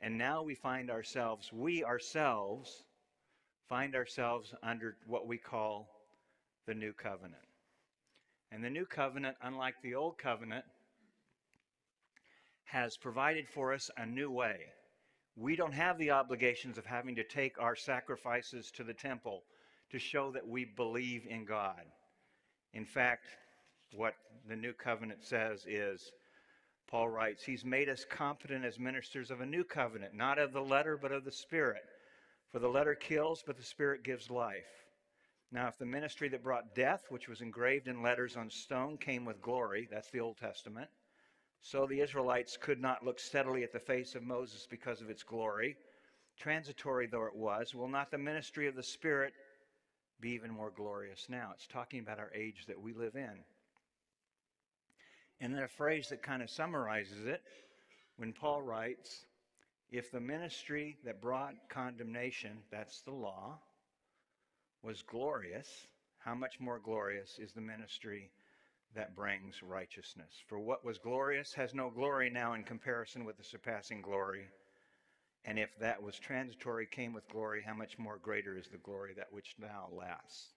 And 0.00 0.18
now 0.18 0.42
we 0.42 0.54
find 0.54 0.90
ourselves, 0.90 1.52
we 1.52 1.84
ourselves, 1.84 2.84
find 3.68 3.94
ourselves 3.94 4.52
under 4.62 4.96
what 5.06 5.26
we 5.26 5.38
call 5.38 5.88
the 6.66 6.74
New 6.74 6.92
Covenant. 6.92 7.36
And 8.52 8.62
the 8.62 8.70
New 8.70 8.84
Covenant, 8.84 9.36
unlike 9.42 9.76
the 9.82 9.94
Old 9.94 10.18
Covenant, 10.18 10.66
has 12.64 12.98
provided 12.98 13.48
for 13.48 13.72
us 13.72 13.90
a 13.96 14.04
new 14.04 14.30
way. 14.30 14.58
We 15.36 15.56
don't 15.56 15.72
have 15.72 15.96
the 15.96 16.10
obligations 16.10 16.76
of 16.76 16.84
having 16.84 17.14
to 17.16 17.24
take 17.24 17.58
our 17.58 17.74
sacrifices 17.74 18.70
to 18.72 18.84
the 18.84 18.92
temple 18.92 19.42
to 19.90 19.98
show 19.98 20.30
that 20.32 20.46
we 20.46 20.66
believe 20.66 21.26
in 21.26 21.46
God. 21.46 21.80
In 22.74 22.84
fact, 22.84 23.24
what 23.94 24.14
the 24.46 24.56
new 24.56 24.74
covenant 24.74 25.24
says 25.24 25.64
is 25.66 26.12
Paul 26.88 27.08
writes, 27.08 27.42
He's 27.42 27.64
made 27.64 27.88
us 27.88 28.04
competent 28.04 28.66
as 28.66 28.78
ministers 28.78 29.30
of 29.30 29.40
a 29.40 29.46
new 29.46 29.64
covenant, 29.64 30.14
not 30.14 30.38
of 30.38 30.52
the 30.52 30.60
letter, 30.60 30.98
but 31.00 31.12
of 31.12 31.24
the 31.24 31.32
Spirit. 31.32 31.82
For 32.50 32.58
the 32.58 32.68
letter 32.68 32.94
kills, 32.94 33.42
but 33.46 33.56
the 33.56 33.62
Spirit 33.62 34.04
gives 34.04 34.30
life. 34.30 34.81
Now, 35.52 35.68
if 35.68 35.76
the 35.76 35.84
ministry 35.84 36.30
that 36.30 36.42
brought 36.42 36.74
death, 36.74 37.04
which 37.10 37.28
was 37.28 37.42
engraved 37.42 37.86
in 37.86 38.02
letters 38.02 38.38
on 38.38 38.48
stone, 38.48 38.96
came 38.96 39.26
with 39.26 39.42
glory, 39.42 39.86
that's 39.90 40.10
the 40.10 40.20
Old 40.20 40.38
Testament, 40.38 40.88
so 41.60 41.86
the 41.86 42.00
Israelites 42.00 42.56
could 42.56 42.80
not 42.80 43.04
look 43.04 43.20
steadily 43.20 43.62
at 43.62 43.70
the 43.70 43.78
face 43.78 44.14
of 44.14 44.22
Moses 44.22 44.66
because 44.68 45.02
of 45.02 45.10
its 45.10 45.22
glory, 45.22 45.76
transitory 46.38 47.06
though 47.06 47.26
it 47.26 47.36
was, 47.36 47.74
will 47.74 47.88
not 47.88 48.10
the 48.10 48.16
ministry 48.16 48.66
of 48.66 48.74
the 48.74 48.82
Spirit 48.82 49.34
be 50.20 50.30
even 50.30 50.50
more 50.50 50.72
glorious 50.74 51.26
now? 51.28 51.50
It's 51.54 51.66
talking 51.66 52.00
about 52.00 52.18
our 52.18 52.32
age 52.34 52.64
that 52.66 52.80
we 52.80 52.94
live 52.94 53.14
in. 53.14 53.44
And 55.40 55.54
then 55.54 55.64
a 55.64 55.68
phrase 55.68 56.08
that 56.08 56.22
kind 56.22 56.42
of 56.42 56.48
summarizes 56.48 57.26
it 57.26 57.42
when 58.16 58.32
Paul 58.32 58.62
writes, 58.62 59.26
If 59.90 60.10
the 60.10 60.20
ministry 60.20 60.96
that 61.04 61.20
brought 61.20 61.54
condemnation, 61.68 62.58
that's 62.70 63.02
the 63.02 63.12
law, 63.12 63.58
was 64.82 65.02
glorious, 65.02 65.86
how 66.18 66.34
much 66.34 66.60
more 66.60 66.78
glorious 66.78 67.38
is 67.38 67.52
the 67.52 67.60
ministry 67.60 68.30
that 68.94 69.14
brings 69.14 69.62
righteousness? 69.62 70.42
For 70.48 70.58
what 70.58 70.84
was 70.84 70.98
glorious 70.98 71.54
has 71.54 71.74
no 71.74 71.90
glory 71.90 72.30
now 72.30 72.54
in 72.54 72.64
comparison 72.64 73.24
with 73.24 73.36
the 73.36 73.44
surpassing 73.44 74.02
glory. 74.02 74.46
And 75.44 75.58
if 75.58 75.70
that 75.80 76.02
was 76.02 76.18
transitory, 76.18 76.86
came 76.86 77.12
with 77.12 77.28
glory, 77.28 77.62
how 77.66 77.74
much 77.74 77.98
more 77.98 78.18
greater 78.18 78.56
is 78.56 78.68
the 78.68 78.78
glory 78.78 79.14
that 79.16 79.32
which 79.32 79.54
now 79.58 79.88
lasts? 79.92 80.48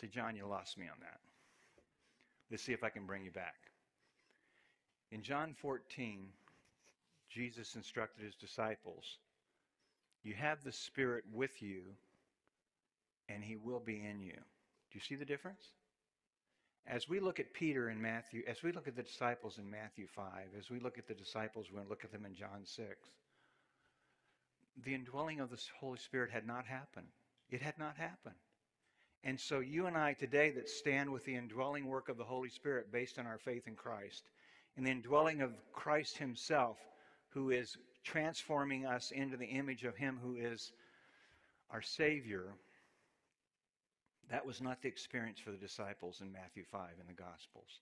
See, 0.00 0.06
John, 0.06 0.36
you 0.36 0.46
lost 0.46 0.78
me 0.78 0.86
on 0.86 0.98
that. 1.00 1.20
Let's 2.50 2.62
see 2.62 2.72
if 2.72 2.84
I 2.84 2.88
can 2.88 3.04
bring 3.04 3.24
you 3.24 3.30
back. 3.30 3.56
In 5.10 5.22
John 5.22 5.54
14, 5.60 6.28
Jesus 7.28 7.74
instructed 7.76 8.24
his 8.24 8.34
disciples 8.34 9.18
You 10.22 10.34
have 10.34 10.62
the 10.62 10.72
Spirit 10.72 11.24
with 11.32 11.60
you, 11.62 11.82
and 13.28 13.42
he 13.42 13.56
will 13.56 13.80
be 13.80 14.04
in 14.04 14.20
you. 14.20 14.32
Do 14.32 14.94
you 14.94 15.00
see 15.00 15.14
the 15.14 15.24
difference? 15.24 15.62
As 16.86 17.08
we 17.08 17.20
look 17.20 17.38
at 17.38 17.52
Peter 17.52 17.90
in 17.90 18.00
Matthew, 18.00 18.42
as 18.48 18.62
we 18.62 18.72
look 18.72 18.88
at 18.88 18.96
the 18.96 19.02
disciples 19.02 19.58
in 19.58 19.70
Matthew 19.70 20.06
5, 20.06 20.24
as 20.58 20.70
we 20.70 20.80
look 20.80 20.96
at 20.96 21.06
the 21.06 21.14
disciples, 21.14 21.66
going 21.70 21.84
to 21.84 21.90
look 21.90 22.04
at 22.04 22.12
them 22.12 22.24
in 22.24 22.34
John 22.34 22.64
6, 22.64 22.96
the 24.84 24.94
indwelling 24.94 25.40
of 25.40 25.50
the 25.50 25.60
Holy 25.80 25.98
Spirit 25.98 26.30
had 26.30 26.46
not 26.46 26.64
happened. 26.64 27.08
It 27.50 27.60
had 27.60 27.78
not 27.78 27.96
happened. 27.96 28.36
And 29.24 29.38
so, 29.38 29.58
you 29.58 29.86
and 29.86 29.96
I 29.96 30.14
today 30.14 30.50
that 30.52 30.68
stand 30.68 31.10
with 31.10 31.24
the 31.24 31.34
indwelling 31.34 31.86
work 31.86 32.08
of 32.08 32.16
the 32.16 32.24
Holy 32.24 32.48
Spirit 32.48 32.92
based 32.92 33.18
on 33.18 33.26
our 33.26 33.38
faith 33.38 33.66
in 33.66 33.74
Christ, 33.74 34.30
and 34.76 34.86
the 34.86 34.90
indwelling 34.90 35.40
of 35.42 35.52
Christ 35.72 36.16
Himself, 36.16 36.78
who 37.30 37.50
is 37.50 37.76
transforming 38.04 38.86
us 38.86 39.10
into 39.10 39.36
the 39.36 39.46
image 39.46 39.84
of 39.84 39.96
Him 39.96 40.18
who 40.22 40.36
is 40.36 40.72
our 41.70 41.82
Savior, 41.82 42.54
that 44.30 44.44
was 44.44 44.60
not 44.60 44.82
the 44.82 44.88
experience 44.88 45.38
for 45.38 45.50
the 45.50 45.56
disciples 45.56 46.20
in 46.20 46.32
Matthew 46.32 46.64
5 46.70 46.90
in 47.00 47.06
the 47.06 47.12
Gospels. 47.12 47.80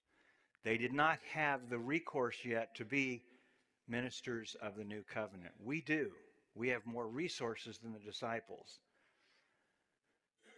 They 0.64 0.76
did 0.76 0.92
not 0.92 1.18
have 1.32 1.68
the 1.68 1.78
recourse 1.78 2.38
yet 2.44 2.74
to 2.76 2.84
be 2.84 3.22
ministers 3.88 4.56
of 4.60 4.76
the 4.76 4.84
new 4.84 5.02
covenant. 5.02 5.52
We 5.62 5.80
do. 5.80 6.10
We 6.54 6.68
have 6.68 6.86
more 6.86 7.06
resources 7.06 7.78
than 7.78 7.92
the 7.92 7.98
disciples. 7.98 8.80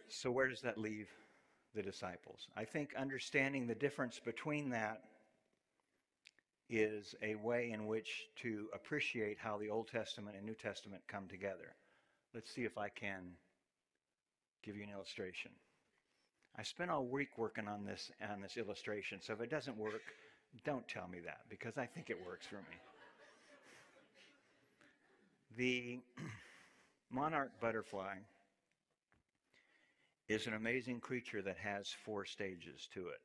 So, 0.07 0.31
where 0.31 0.47
does 0.47 0.61
that 0.61 0.77
leave 0.77 1.09
the 1.75 1.83
disciples? 1.83 2.47
I 2.55 2.65
think 2.65 2.95
understanding 2.95 3.67
the 3.67 3.75
difference 3.75 4.19
between 4.19 4.69
that 4.69 5.01
is 6.69 7.15
a 7.21 7.35
way 7.35 7.71
in 7.71 7.87
which 7.87 8.25
to 8.41 8.67
appreciate 8.73 9.37
how 9.39 9.57
the 9.57 9.69
Old 9.69 9.87
Testament 9.87 10.35
and 10.37 10.45
New 10.45 10.55
Testament 10.55 11.01
come 11.07 11.27
together. 11.27 11.75
Let's 12.33 12.53
see 12.53 12.63
if 12.63 12.77
I 12.77 12.89
can 12.89 13.33
give 14.63 14.75
you 14.75 14.83
an 14.83 14.91
illustration. 14.91 15.51
I 16.57 16.63
spent 16.63 16.91
all 16.91 17.05
week 17.05 17.37
working 17.37 17.67
on 17.67 17.85
this 17.85 18.11
on 18.31 18.41
this 18.41 18.57
illustration, 18.57 19.19
so 19.21 19.33
if 19.33 19.41
it 19.41 19.49
doesn't 19.49 19.77
work, 19.77 20.01
don't 20.65 20.87
tell 20.87 21.07
me 21.07 21.19
that 21.25 21.41
because 21.49 21.77
I 21.77 21.85
think 21.85 22.09
it 22.09 22.17
works 22.25 22.47
for 22.47 22.55
me. 22.55 22.77
The 25.57 25.99
monarch 27.11 27.51
butterfly 27.61 28.15
is 30.27 30.45
an 30.47 30.53
amazing 30.53 30.99
creature 30.99 31.41
that 31.41 31.57
has 31.57 31.89
four 32.05 32.23
stages 32.25 32.87
to 32.93 33.07
it. 33.07 33.21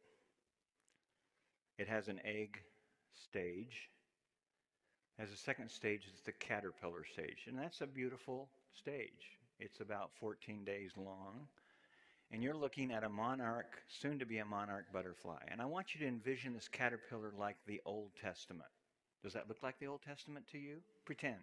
It 1.76 1.88
has 1.88 2.08
an 2.08 2.20
egg 2.24 2.58
stage, 3.28 3.90
has 5.18 5.30
a 5.30 5.36
second 5.36 5.70
stage 5.70 6.02
that's 6.06 6.22
the 6.22 6.32
caterpillar 6.32 7.04
stage, 7.04 7.46
and 7.46 7.58
that's 7.58 7.80
a 7.82 7.86
beautiful 7.86 8.48
stage. 8.72 9.38
It's 9.60 9.80
about 9.80 10.10
14 10.18 10.64
days 10.64 10.92
long, 10.96 11.46
and 12.30 12.42
you're 12.42 12.56
looking 12.56 12.92
at 12.92 13.04
a 13.04 13.08
monarch, 13.08 13.82
soon 13.88 14.18
to 14.18 14.26
be 14.26 14.38
a 14.38 14.44
monarch 14.44 14.86
butterfly. 14.92 15.38
And 15.48 15.60
I 15.60 15.66
want 15.66 15.94
you 15.94 16.00
to 16.00 16.06
envision 16.06 16.52
this 16.52 16.68
caterpillar 16.68 17.32
like 17.38 17.56
the 17.66 17.80
Old 17.84 18.10
Testament. 18.20 18.68
Does 19.22 19.32
that 19.34 19.48
look 19.48 19.62
like 19.62 19.78
the 19.78 19.86
Old 19.86 20.02
Testament 20.02 20.46
to 20.52 20.58
you? 20.58 20.78
Pretend. 21.04 21.42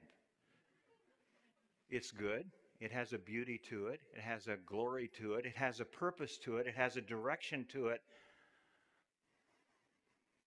It's 1.90 2.12
good. 2.12 2.46
It 2.80 2.92
has 2.92 3.14
a 3.14 3.20
beauty 3.20 3.60
to 3.70 3.88
it, 3.88 4.02
it 4.16 4.22
has 4.22 4.48
a 4.48 4.58
glory 4.66 5.08
to 5.20 5.36
it, 5.36 5.46
it 5.46 5.56
has 5.56 5.80
a 5.80 5.86
purpose 5.86 6.40
to 6.40 6.58
it, 6.58 6.66
it 6.66 6.76
has 6.76 6.98
a 6.98 7.02
direction 7.02 7.66
to 7.74 7.90
it. 7.90 8.02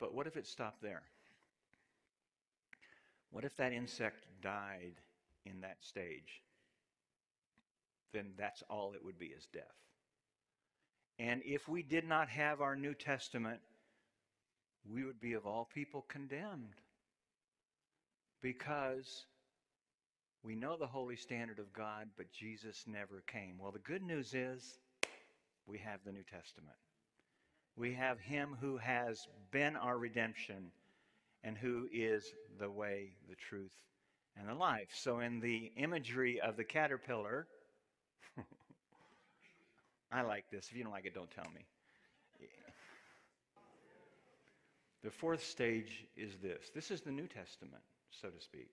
But 0.01 0.13
what 0.13 0.27
if 0.27 0.37
it 0.37 0.49
stopped 0.49 0.83
there? 0.83 1.03
What 3.31 3.45
if 3.45 3.57
that 3.57 3.73
insect 3.73 4.27
died 4.43 4.95
in 5.47 5.61
that 5.61 5.77
stage, 5.81 6.43
then 8.13 8.33
that's 8.37 8.63
all 8.69 8.95
it 8.95 9.05
would 9.05 9.19
be 9.19 9.27
is 9.27 9.47
death. 9.53 9.65
And 11.19 11.43
if 11.45 11.69
we 11.69 11.83
did 11.83 12.05
not 12.05 12.29
have 12.29 12.61
our 12.61 12.75
New 12.75 12.95
Testament, 12.95 13.61
we 14.91 15.05
would 15.05 15.21
be 15.21 15.35
of 15.35 15.47
all 15.47 15.69
people 15.73 16.05
condemned 16.09 16.75
because 18.43 19.27
we 20.43 20.55
know 20.55 20.77
the 20.77 20.87
holy 20.87 21.17
standard 21.17 21.59
of 21.59 21.73
God, 21.73 22.09
but 22.17 22.31
Jesus 22.31 22.85
never 22.87 23.23
came. 23.27 23.57
Well, 23.59 23.73
the 23.73 23.79
good 23.79 24.03
news 24.03 24.35
is 24.35 24.79
we 25.67 25.79
have 25.79 26.01
the 26.05 26.13
New 26.13 26.25
Testament. 26.25 26.77
We 27.77 27.95
have 27.95 28.21
Him 28.21 28.57
who 28.61 28.77
has 28.77 29.27
been 29.51 29.77
our 29.77 29.97
redemption 29.97 30.71
and 31.43 31.57
who 31.57 31.89
is 31.93 32.35
the 32.59 32.71
way, 32.71 33.15
the 33.29 33.37
truth, 33.37 33.75
and 34.37 34.49
the 34.49 34.55
life. 34.55 34.89
So, 34.93 35.21
in 35.21 35.41
the 35.41 35.73
imagery 35.77 36.41
of 36.41 36.57
the 36.57 36.65
caterpillar, 36.65 37.47
I 40.15 40.23
like 40.23 40.49
this. 40.49 40.69
If 40.71 40.77
you 40.77 40.85
don't 40.85 40.93
like 40.93 41.07
it, 41.07 41.15
don't 41.15 41.31
tell 41.31 41.51
me. 41.53 41.67
The 45.03 45.11
fourth 45.11 45.45
stage 45.45 46.07
is 46.17 46.37
this 46.41 46.71
this 46.75 46.91
is 46.91 47.03
the 47.03 47.11
New 47.11 47.27
Testament, 47.27 47.83
so 48.11 48.29
to 48.29 48.41
speak. 48.41 48.71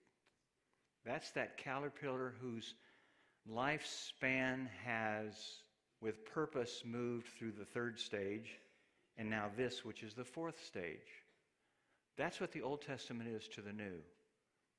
That's 1.03 1.31
that 1.31 1.57
caterpillar 1.57 2.35
whose 2.39 2.75
lifespan 3.51 4.67
has, 4.85 5.33
with 5.99 6.23
purpose, 6.25 6.83
moved 6.85 7.27
through 7.37 7.53
the 7.57 7.65
third 7.65 7.99
stage, 7.99 8.59
and 9.17 9.29
now 9.29 9.49
this, 9.57 9.83
which 9.83 10.03
is 10.03 10.13
the 10.13 10.23
fourth 10.23 10.63
stage. 10.63 10.99
That's 12.17 12.39
what 12.39 12.51
the 12.51 12.61
Old 12.61 12.81
Testament 12.83 13.29
is 13.29 13.47
to 13.49 13.61
the 13.61 13.73
New. 13.73 13.97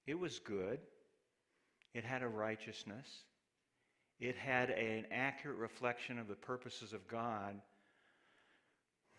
It 0.07 0.19
was 0.19 0.39
good, 0.39 0.79
it 1.93 2.05
had 2.05 2.23
a 2.23 2.29
righteousness, 2.29 3.09
it 4.23 4.37
had 4.37 4.71
an 4.71 5.05
accurate 5.11 5.59
reflection 5.59 6.17
of 6.17 6.29
the 6.29 6.37
purposes 6.37 6.93
of 6.93 7.09
God. 7.09 7.61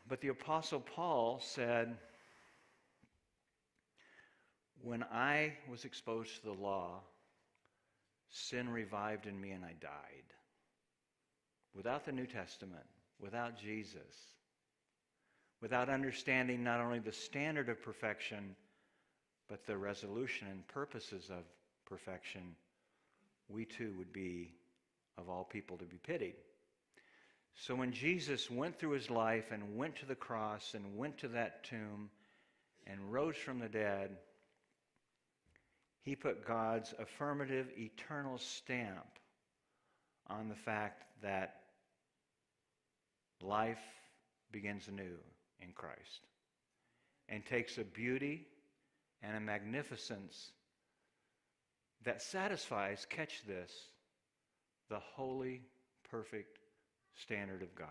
But 0.08 0.22
the 0.22 0.30
Apostle 0.30 0.80
Paul 0.80 1.42
said, 1.44 1.98
When 4.82 5.04
I 5.04 5.58
was 5.70 5.84
exposed 5.84 6.38
to 6.38 6.44
the 6.46 6.54
law, 6.54 7.02
sin 8.30 8.70
revived 8.70 9.28
in 9.28 9.40
me 9.40 9.52
and 9.52 9.66
I 9.66 9.74
died. 9.82 10.24
Without 11.76 12.06
the 12.06 12.14
New 12.14 12.26
Testament, 12.26 12.86
without 13.20 13.60
Jesus, 13.60 14.32
without 15.62 15.90
understanding 15.90 16.64
not 16.64 16.80
only 16.80 17.00
the 17.00 17.12
standard 17.12 17.68
of 17.68 17.82
perfection, 17.82 18.56
but 19.50 19.66
the 19.66 19.76
resolution 19.76 20.48
and 20.48 20.66
purposes 20.70 21.30
of 21.30 21.44
perfection, 21.86 22.56
we 23.50 23.66
too 23.66 23.94
would 23.98 24.14
be 24.14 24.54
of 25.18 25.30
all 25.30 25.44
people 25.44 25.78
to 25.78 25.86
be 25.86 25.98
pitied. 25.98 26.36
So 27.56 27.76
when 27.76 27.92
Jesus 27.92 28.50
went 28.50 28.80
through 28.80 28.92
his 28.92 29.10
life 29.10 29.52
and 29.52 29.78
went 29.78 29.98
to 29.98 30.06
the 30.06 30.16
cross 30.16 30.74
and 30.74 30.98
went 30.98 31.20
to 31.20 31.28
that 31.30 31.64
tomb 31.64 32.10
and 32.88 33.12
rose 33.12 33.38
from 33.38 33.60
the 33.60 33.70
dead, 33.70 34.18
he 36.02 36.16
put 36.16 36.46
God's 36.46 36.94
affirmative 37.00 37.68
eternal 37.78 38.38
stamp 38.38 39.20
on 40.28 40.50
the 40.50 40.56
fact 40.56 41.04
that 41.22 41.62
life 43.42 43.80
begins 44.52 44.88
anew 44.88 45.18
in 45.62 45.72
Christ 45.74 46.28
and 47.30 47.46
takes 47.46 47.78
a 47.78 47.84
beauty 47.84 48.48
and 49.22 49.38
a 49.38 49.40
magnificence 49.40 50.52
that 52.04 52.22
satisfies, 52.22 53.08
catch 53.10 53.42
this, 53.48 53.72
the 54.90 55.00
holy, 55.00 55.62
perfect 56.10 56.60
standard 57.16 57.62
of 57.62 57.74
God. 57.76 57.88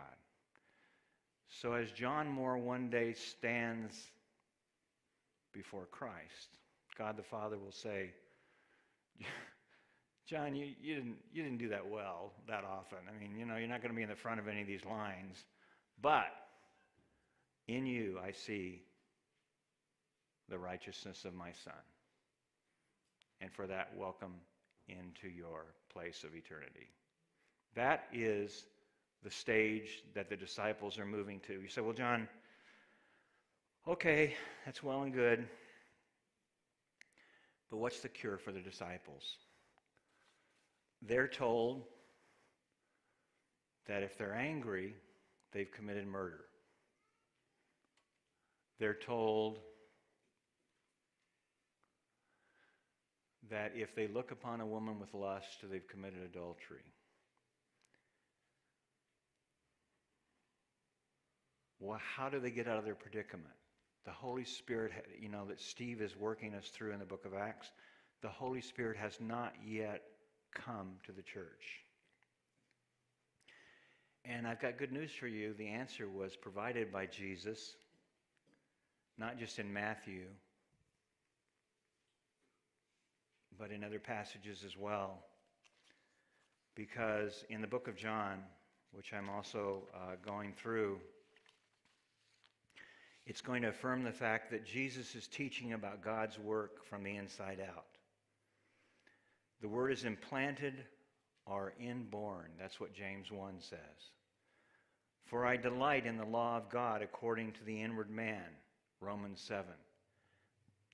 So 1.48 1.74
as 1.74 1.90
John 1.92 2.28
Moore 2.28 2.58
one 2.58 2.88
day 2.90 3.12
stands 3.12 3.94
before 5.52 5.86
Christ, 5.90 6.58
God 6.96 7.16
the 7.16 7.22
Father 7.22 7.58
will 7.58 7.72
say, 7.72 8.12
John, 10.26 10.54
you, 10.54 10.68
you, 10.80 10.94
didn't, 10.94 11.16
you 11.32 11.42
didn't 11.42 11.58
do 11.58 11.68
that 11.68 11.86
well 11.86 12.32
that 12.48 12.64
often. 12.64 12.98
I 13.08 13.20
mean, 13.20 13.36
you 13.38 13.44
know, 13.44 13.56
you're 13.56 13.68
not 13.68 13.82
going 13.82 13.90
to 13.90 13.96
be 13.96 14.02
in 14.02 14.08
the 14.08 14.16
front 14.16 14.40
of 14.40 14.48
any 14.48 14.62
of 14.62 14.66
these 14.66 14.84
lines. 14.84 15.44
But 16.00 16.26
in 17.68 17.86
you, 17.86 18.18
I 18.24 18.32
see 18.32 18.82
the 20.48 20.58
righteousness 20.58 21.24
of 21.24 21.34
my 21.34 21.52
Son. 21.64 21.74
And 23.40 23.52
for 23.52 23.66
that, 23.66 23.90
welcome 23.96 24.34
into 24.88 25.28
your 25.28 25.66
place 25.92 26.24
of 26.24 26.34
eternity. 26.34 26.88
That 27.74 28.04
is 28.12 28.64
the 29.22 29.30
stage 29.30 30.02
that 30.14 30.28
the 30.28 30.36
disciples 30.36 30.98
are 30.98 31.06
moving 31.06 31.40
to. 31.46 31.54
You 31.54 31.68
say, 31.68 31.80
well, 31.80 31.92
John, 31.92 32.28
okay, 33.86 34.34
that's 34.64 34.82
well 34.82 35.02
and 35.02 35.12
good. 35.12 35.46
But 37.70 37.78
what's 37.78 38.00
the 38.00 38.08
cure 38.08 38.36
for 38.36 38.52
the 38.52 38.60
disciples? 38.60 39.36
They're 41.00 41.28
told 41.28 41.84
that 43.86 44.02
if 44.02 44.18
they're 44.18 44.34
angry, 44.34 44.94
they've 45.52 45.70
committed 45.70 46.06
murder. 46.06 46.44
They're 48.78 48.94
told 48.94 49.60
that 53.52 53.72
if 53.76 53.94
they 53.94 54.08
look 54.08 54.32
upon 54.32 54.60
a 54.60 54.66
woman 54.66 54.98
with 54.98 55.14
lust, 55.14 55.46
they've 55.70 55.86
committed 55.86 56.22
adultery. 56.24 56.82
Well, 61.78 62.00
how 62.16 62.28
do 62.28 62.40
they 62.40 62.50
get 62.50 62.66
out 62.66 62.78
of 62.78 62.84
their 62.84 62.94
predicament? 62.94 63.54
The 64.04 64.10
Holy 64.10 64.44
Spirit, 64.44 64.92
you 65.20 65.28
know, 65.28 65.44
that 65.46 65.60
Steve 65.60 66.00
is 66.00 66.16
working 66.16 66.54
us 66.54 66.68
through 66.68 66.92
in 66.92 66.98
the 66.98 67.04
book 67.04 67.24
of 67.24 67.34
Acts, 67.34 67.70
the 68.22 68.28
Holy 68.28 68.60
Spirit 68.60 68.96
has 68.96 69.18
not 69.20 69.52
yet 69.64 70.02
come 70.52 70.94
to 71.06 71.12
the 71.12 71.22
church. 71.22 71.84
And 74.24 74.46
I've 74.46 74.60
got 74.60 74.78
good 74.78 74.92
news 74.92 75.10
for 75.12 75.26
you. 75.26 75.54
The 75.54 75.68
answer 75.68 76.08
was 76.08 76.34
provided 76.36 76.92
by 76.92 77.06
Jesus 77.06 77.76
not 79.18 79.38
just 79.38 79.58
in 79.58 79.72
Matthew, 79.72 80.24
but 83.62 83.70
in 83.70 83.84
other 83.84 84.00
passages 84.00 84.64
as 84.66 84.76
well. 84.76 85.20
Because 86.74 87.44
in 87.48 87.60
the 87.60 87.68
book 87.68 87.86
of 87.86 87.94
John, 87.94 88.40
which 88.90 89.12
I'm 89.12 89.30
also 89.30 89.84
uh, 89.94 90.16
going 90.26 90.52
through, 90.52 90.98
it's 93.24 93.40
going 93.40 93.62
to 93.62 93.68
affirm 93.68 94.02
the 94.02 94.10
fact 94.10 94.50
that 94.50 94.66
Jesus 94.66 95.14
is 95.14 95.28
teaching 95.28 95.74
about 95.74 96.02
God's 96.02 96.40
work 96.40 96.84
from 96.86 97.04
the 97.04 97.14
inside 97.14 97.60
out. 97.60 97.84
The 99.60 99.68
word 99.68 99.92
is 99.92 100.04
implanted 100.04 100.74
or 101.46 101.72
inborn. 101.78 102.50
That's 102.58 102.80
what 102.80 102.92
James 102.92 103.30
1 103.30 103.60
says. 103.60 103.78
For 105.26 105.46
I 105.46 105.56
delight 105.56 106.04
in 106.04 106.16
the 106.16 106.24
law 106.24 106.56
of 106.56 106.68
God 106.68 107.00
according 107.00 107.52
to 107.52 107.64
the 107.64 107.80
inward 107.80 108.10
man. 108.10 108.42
Romans 109.00 109.40
7. 109.40 109.66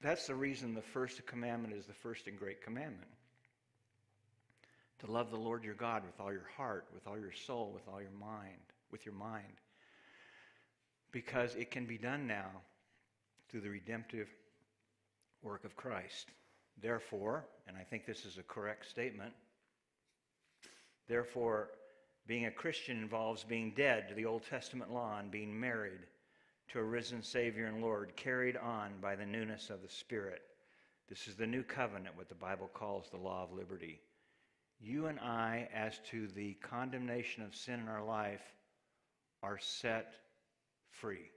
That's 0.01 0.27
the 0.27 0.35
reason 0.35 0.75
the 0.75 0.83
first 0.83 1.27
commandment 1.27 1.75
is 1.75 1.87
the 1.87 1.93
first 1.93 2.27
and 2.27 2.39
great 2.39 2.63
commandment. 2.63 3.11
To 5.01 5.11
love 5.11 5.31
the 5.31 5.37
Lord 5.37 5.65
your 5.65 5.75
God 5.75 6.05
with 6.05 6.21
all 6.21 6.33
your 6.33 6.49
heart, 6.57 6.87
with 6.95 7.07
all 7.07 7.19
your 7.19 7.33
soul, 7.33 7.71
with 7.73 7.87
all 7.89 8.01
your 8.01 8.11
mind, 8.11 8.59
with 8.91 9.07
your 9.07 9.15
mind. 9.15 9.45
Because 11.11 11.55
it 11.55 11.71
can 11.71 11.87
be 11.87 11.99
done 11.99 12.27
now 12.27 12.51
through 13.49 13.61
the 13.61 13.71
redemptive 13.71 14.29
work 15.43 15.65
of 15.65 15.77
Christ. 15.77 16.29
Therefore, 16.81 17.45
and 17.67 17.77
I 17.77 17.83
think 17.83 18.07
this 18.07 18.25
is 18.25 18.39
a 18.39 18.43
correct 18.43 18.89
statement, 18.89 19.33
therefore, 21.09 21.71
being 22.27 22.47
a 22.47 22.51
Christian 22.51 22.99
involves 22.99 23.43
being 23.43 23.73
dead 23.75 24.09
to 24.09 24.15
the 24.15 24.27
Old 24.27 24.43
Testament 24.49 24.93
law 24.93 25.19
and 25.19 25.31
being 25.31 25.59
married 25.59 26.01
to 26.69 26.79
a 26.79 26.85
risen 26.85 27.23
Savior 27.23 27.67
and 27.67 27.81
Lord, 27.81 28.15
carried 28.17 28.57
on 28.57 28.93
by 29.01 29.17
the 29.17 29.27
newness 29.27 29.71
of 29.71 29.83
the 29.83 29.89
Spirit. 29.89 30.43
This 31.09 31.27
is 31.27 31.37
the 31.37 31.47
new 31.47 31.63
covenant, 31.63 32.17
what 32.17 32.29
the 32.29 32.35
Bible 32.35 32.71
calls 32.73 33.09
the 33.09 33.17
law 33.17 33.43
of 33.43 33.53
liberty. 33.53 34.01
You 34.81 35.07
and 35.07 35.19
I, 35.19 35.69
as 35.75 35.99
to 36.11 36.29
the 36.29 36.55
condemnation 36.55 37.43
of 37.43 37.55
sin 37.55 37.81
in 37.81 37.89
our 37.89 38.05
life, 38.05 38.43
are 39.43 39.59
set 39.59 40.15
free. 40.91 41.31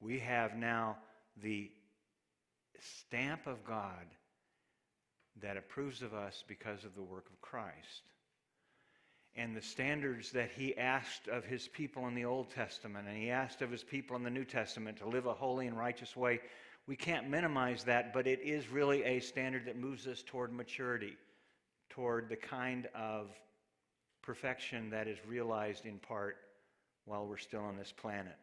We 0.00 0.18
have 0.20 0.56
now 0.56 0.96
the 1.42 1.70
stamp 2.80 3.46
of 3.46 3.64
God 3.64 4.06
that 5.42 5.56
approves 5.56 6.02
of 6.02 6.14
us 6.14 6.42
because 6.46 6.84
of 6.84 6.94
the 6.94 7.02
work 7.02 7.26
of 7.30 7.40
Christ 7.40 8.02
and 9.36 9.54
the 9.54 9.62
standards 9.62 10.32
that 10.32 10.50
he 10.50 10.76
asked 10.76 11.28
of 11.28 11.44
his 11.44 11.68
people 11.68 12.08
in 12.08 12.14
the 12.14 12.24
Old 12.24 12.50
Testament 12.50 13.06
and 13.06 13.16
he 13.16 13.30
asked 13.30 13.60
of 13.62 13.70
his 13.70 13.84
people 13.84 14.16
in 14.16 14.22
the 14.22 14.30
New 14.30 14.44
Testament 14.44 14.96
to 14.98 15.08
live 15.08 15.26
a 15.26 15.34
holy 15.34 15.66
and 15.66 15.76
righteous 15.76 16.16
way. 16.16 16.40
We 16.86 16.96
can't 16.96 17.28
minimize 17.28 17.84
that, 17.84 18.12
but 18.14 18.26
it 18.26 18.40
is 18.40 18.68
really 18.70 19.02
a 19.04 19.20
standard 19.20 19.66
that 19.66 19.76
moves 19.76 20.06
us 20.06 20.22
toward 20.22 20.52
maturity. 20.52 21.16
toward 21.96 22.28
the 22.28 22.36
kind 22.36 22.88
of 22.94 23.30
perfection 24.22 24.90
that 24.90 25.08
is 25.08 25.18
realized 25.26 25.86
in 25.86 25.98
part 25.98 26.36
while 27.06 27.26
we're 27.26 27.38
still 27.38 27.62
on 27.62 27.76
this 27.76 27.92
planet. 27.92 28.36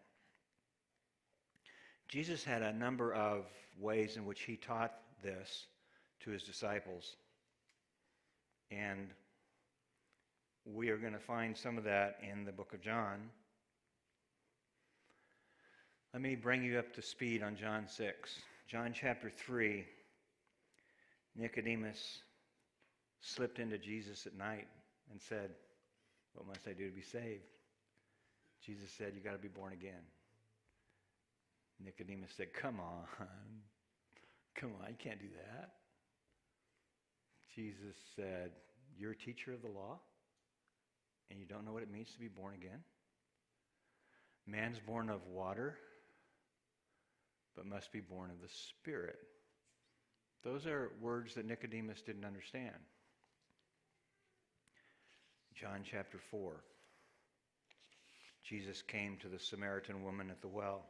Jesus 2.08 2.44
had 2.44 2.62
a 2.62 2.74
number 2.74 3.14
of 3.14 3.46
ways 3.80 4.18
in 4.18 4.26
which 4.26 4.42
he 4.42 4.56
taught 4.56 4.94
this 5.22 5.68
to 6.22 6.32
his 6.32 6.44
disciples. 6.44 7.16
And 8.72 9.10
we 10.66 10.90
are 10.90 10.98
going 10.98 11.14
to 11.14 11.20
find 11.20 11.56
some 11.56 11.78
of 11.78 11.84
that 11.84 12.18
in 12.22 12.46
the 12.46 12.52
book 12.52 12.74
of 12.74 12.82
John. 12.82 13.30
Let 16.14 16.22
me 16.22 16.36
bring 16.36 16.64
you 16.64 16.78
up 16.78 16.94
to 16.94 17.02
speed 17.02 17.44
on 17.44 17.56
John 17.56 17.88
6. 17.88 18.40
John 18.68 18.94
chapter 18.94 19.30
3, 19.30 19.84
Nicodemus 21.36 22.20
slipped 23.20 23.60
into 23.60 23.78
Jesus 23.78 24.26
at 24.26 24.36
night 24.38 24.68
and 25.12 25.20
said, 25.20 25.50
What 26.34 26.48
must 26.48 26.68
I 26.68 26.74
do 26.74 26.90
to 26.90 26.96
be 26.96 27.02
saved? 27.02 27.44
Jesus 28.66 28.90
said, 28.98 29.14
You 29.16 29.22
got 29.22 29.34
to 29.34 29.38
be 29.38 29.48
born 29.48 29.74
again. 29.74 30.04
Nicodemus 31.84 32.32
said, 32.38 32.54
Come 32.54 32.80
on. 32.80 33.04
Come 34.56 34.72
on, 34.82 34.90
you 34.90 34.96
can't 34.98 35.20
do 35.20 35.28
that. 35.52 35.72
Jesus 37.56 37.96
said, 38.16 38.52
You're 38.98 39.12
a 39.12 39.18
teacher 39.18 39.52
of 39.52 39.62
the 39.62 39.68
law, 39.68 40.00
and 41.30 41.40
you 41.40 41.46
don't 41.46 41.66
know 41.66 41.74
what 41.74 41.84
it 41.84 41.92
means 41.92 42.12
to 42.12 42.20
be 42.20 42.28
born 42.28 42.54
again? 42.54 42.80
Man's 44.46 44.80
born 44.80 45.10
of 45.10 45.26
water, 45.28 45.78
but 47.56 47.66
must 47.66 47.92
be 47.92 48.02
born 48.02 48.30
of 48.30 48.42
the 48.42 48.50
Spirit. 48.50 49.18
Those 50.44 50.66
are 50.66 50.92
words 51.02 51.36
that 51.36 51.46
Nicodemus 51.46 52.02
didn't 52.02 52.26
understand. 52.26 52.76
John 55.56 55.82
chapter 55.90 56.18
4. 56.32 56.62
Jesus 58.44 58.82
came 58.82 59.18
to 59.22 59.30
the 59.30 59.40
Samaritan 59.40 60.04
woman 60.04 60.30
at 60.30 60.42
the 60.42 60.48
well. 60.48 60.86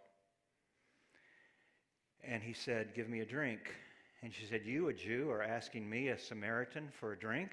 And 2.23 2.41
he 2.41 2.53
said, 2.53 2.95
Give 2.95 3.09
me 3.09 3.19
a 3.19 3.25
drink. 3.25 3.59
And 4.23 4.33
she 4.33 4.45
said, 4.45 4.61
You, 4.65 4.87
a 4.87 4.93
Jew, 4.93 5.29
are 5.29 5.43
asking 5.43 5.87
me, 5.87 6.07
a 6.07 6.17
Samaritan, 6.17 6.89
for 6.99 7.11
a 7.11 7.19
drink? 7.19 7.51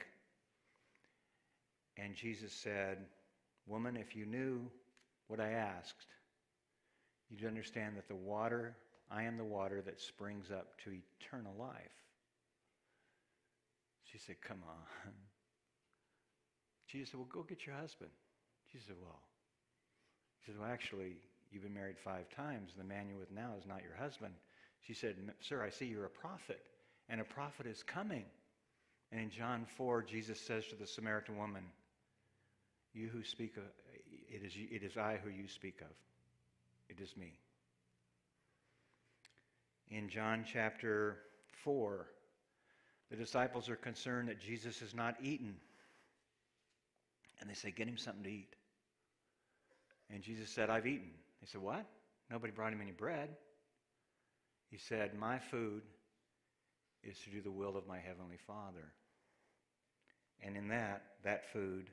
And 2.02 2.14
Jesus 2.14 2.52
said, 2.52 2.98
Woman, 3.66 3.96
if 3.96 4.16
you 4.16 4.24
knew 4.24 4.70
what 5.26 5.40
I 5.40 5.50
asked, 5.50 6.06
you'd 7.28 7.44
understand 7.44 7.96
that 7.96 8.08
the 8.08 8.14
water, 8.14 8.76
I 9.10 9.24
am 9.24 9.36
the 9.36 9.44
water 9.44 9.82
that 9.82 10.00
springs 10.00 10.50
up 10.50 10.78
to 10.84 10.92
eternal 10.92 11.54
life. 11.58 11.74
She 14.10 14.18
said, 14.18 14.36
Come 14.40 14.62
on. 14.68 15.12
Jesus 16.88 17.10
said, 17.10 17.18
Well, 17.18 17.28
go 17.30 17.42
get 17.42 17.66
your 17.66 17.76
husband. 17.76 18.10
She 18.72 18.78
said, 18.78 18.96
Well, 19.00 19.20
he 20.40 20.52
said, 20.52 20.60
Well, 20.60 20.70
actually, 20.70 21.16
you've 21.50 21.62
been 21.62 21.74
married 21.74 21.98
five 21.98 22.28
times. 22.34 22.70
The 22.76 22.84
man 22.84 23.08
you're 23.08 23.18
with 23.18 23.30
now 23.30 23.52
is 23.58 23.66
not 23.66 23.82
your 23.82 23.96
husband. 24.00 24.34
She 24.80 24.94
said, 24.94 25.16
Sir, 25.40 25.62
I 25.62 25.70
see 25.70 25.84
you're 25.84 26.06
a 26.06 26.10
prophet, 26.10 26.62
and 27.08 27.20
a 27.20 27.24
prophet 27.24 27.66
is 27.66 27.82
coming. 27.82 28.24
And 29.12 29.20
in 29.20 29.30
John 29.30 29.66
4, 29.76 30.02
Jesus 30.02 30.40
says 30.40 30.66
to 30.68 30.76
the 30.76 30.86
Samaritan 30.86 31.36
woman, 31.36 31.64
You 32.92 33.09
who 33.09 33.22
speak 33.22 33.57
of, 33.57 33.62
it 34.29 34.44
is, 34.44 34.53
it 34.57 34.83
is 34.83 34.96
I 34.96 35.18
who 35.22 35.31
you 35.31 35.48
speak 35.48 35.81
of. 35.81 35.94
It 36.88 37.00
is 37.00 37.16
me. 37.16 37.38
In 39.90 40.09
John 40.09 40.44
chapter 40.50 41.18
4, 41.64 42.07
the 43.11 43.16
disciples 43.16 43.68
are 43.68 43.76
concerned 43.76 44.29
that 44.29 44.40
Jesus 44.40 44.81
has 44.81 44.94
not 44.94 45.16
eaten. 45.22 45.57
And 47.40 47.48
they 47.48 47.55
say, 47.55 47.70
Get 47.70 47.88
him 47.88 47.96
something 47.96 48.24
to 48.24 48.31
eat. 48.31 48.55
And 50.12 50.22
Jesus 50.22 50.50
said, 50.50 50.70
I've 50.70 50.87
eaten. 50.87 51.11
They 51.40 51.46
said, 51.46 51.61
What? 51.61 51.87
Nobody 52.31 52.53
brought 52.53 52.72
him 52.72 52.81
any 52.81 52.92
bread. 52.92 53.31
He 54.70 54.79
said, 54.79 55.18
My 55.18 55.38
food 55.38 55.83
is 57.03 57.18
to 57.24 57.31
do 57.31 57.40
the 57.40 57.50
will 57.50 57.76
of 57.76 57.87
my 57.87 57.98
heavenly 57.98 58.38
Father. 58.46 58.92
And 60.42 60.57
in 60.57 60.68
that, 60.68 61.03
that 61.24 61.53
food 61.53 61.90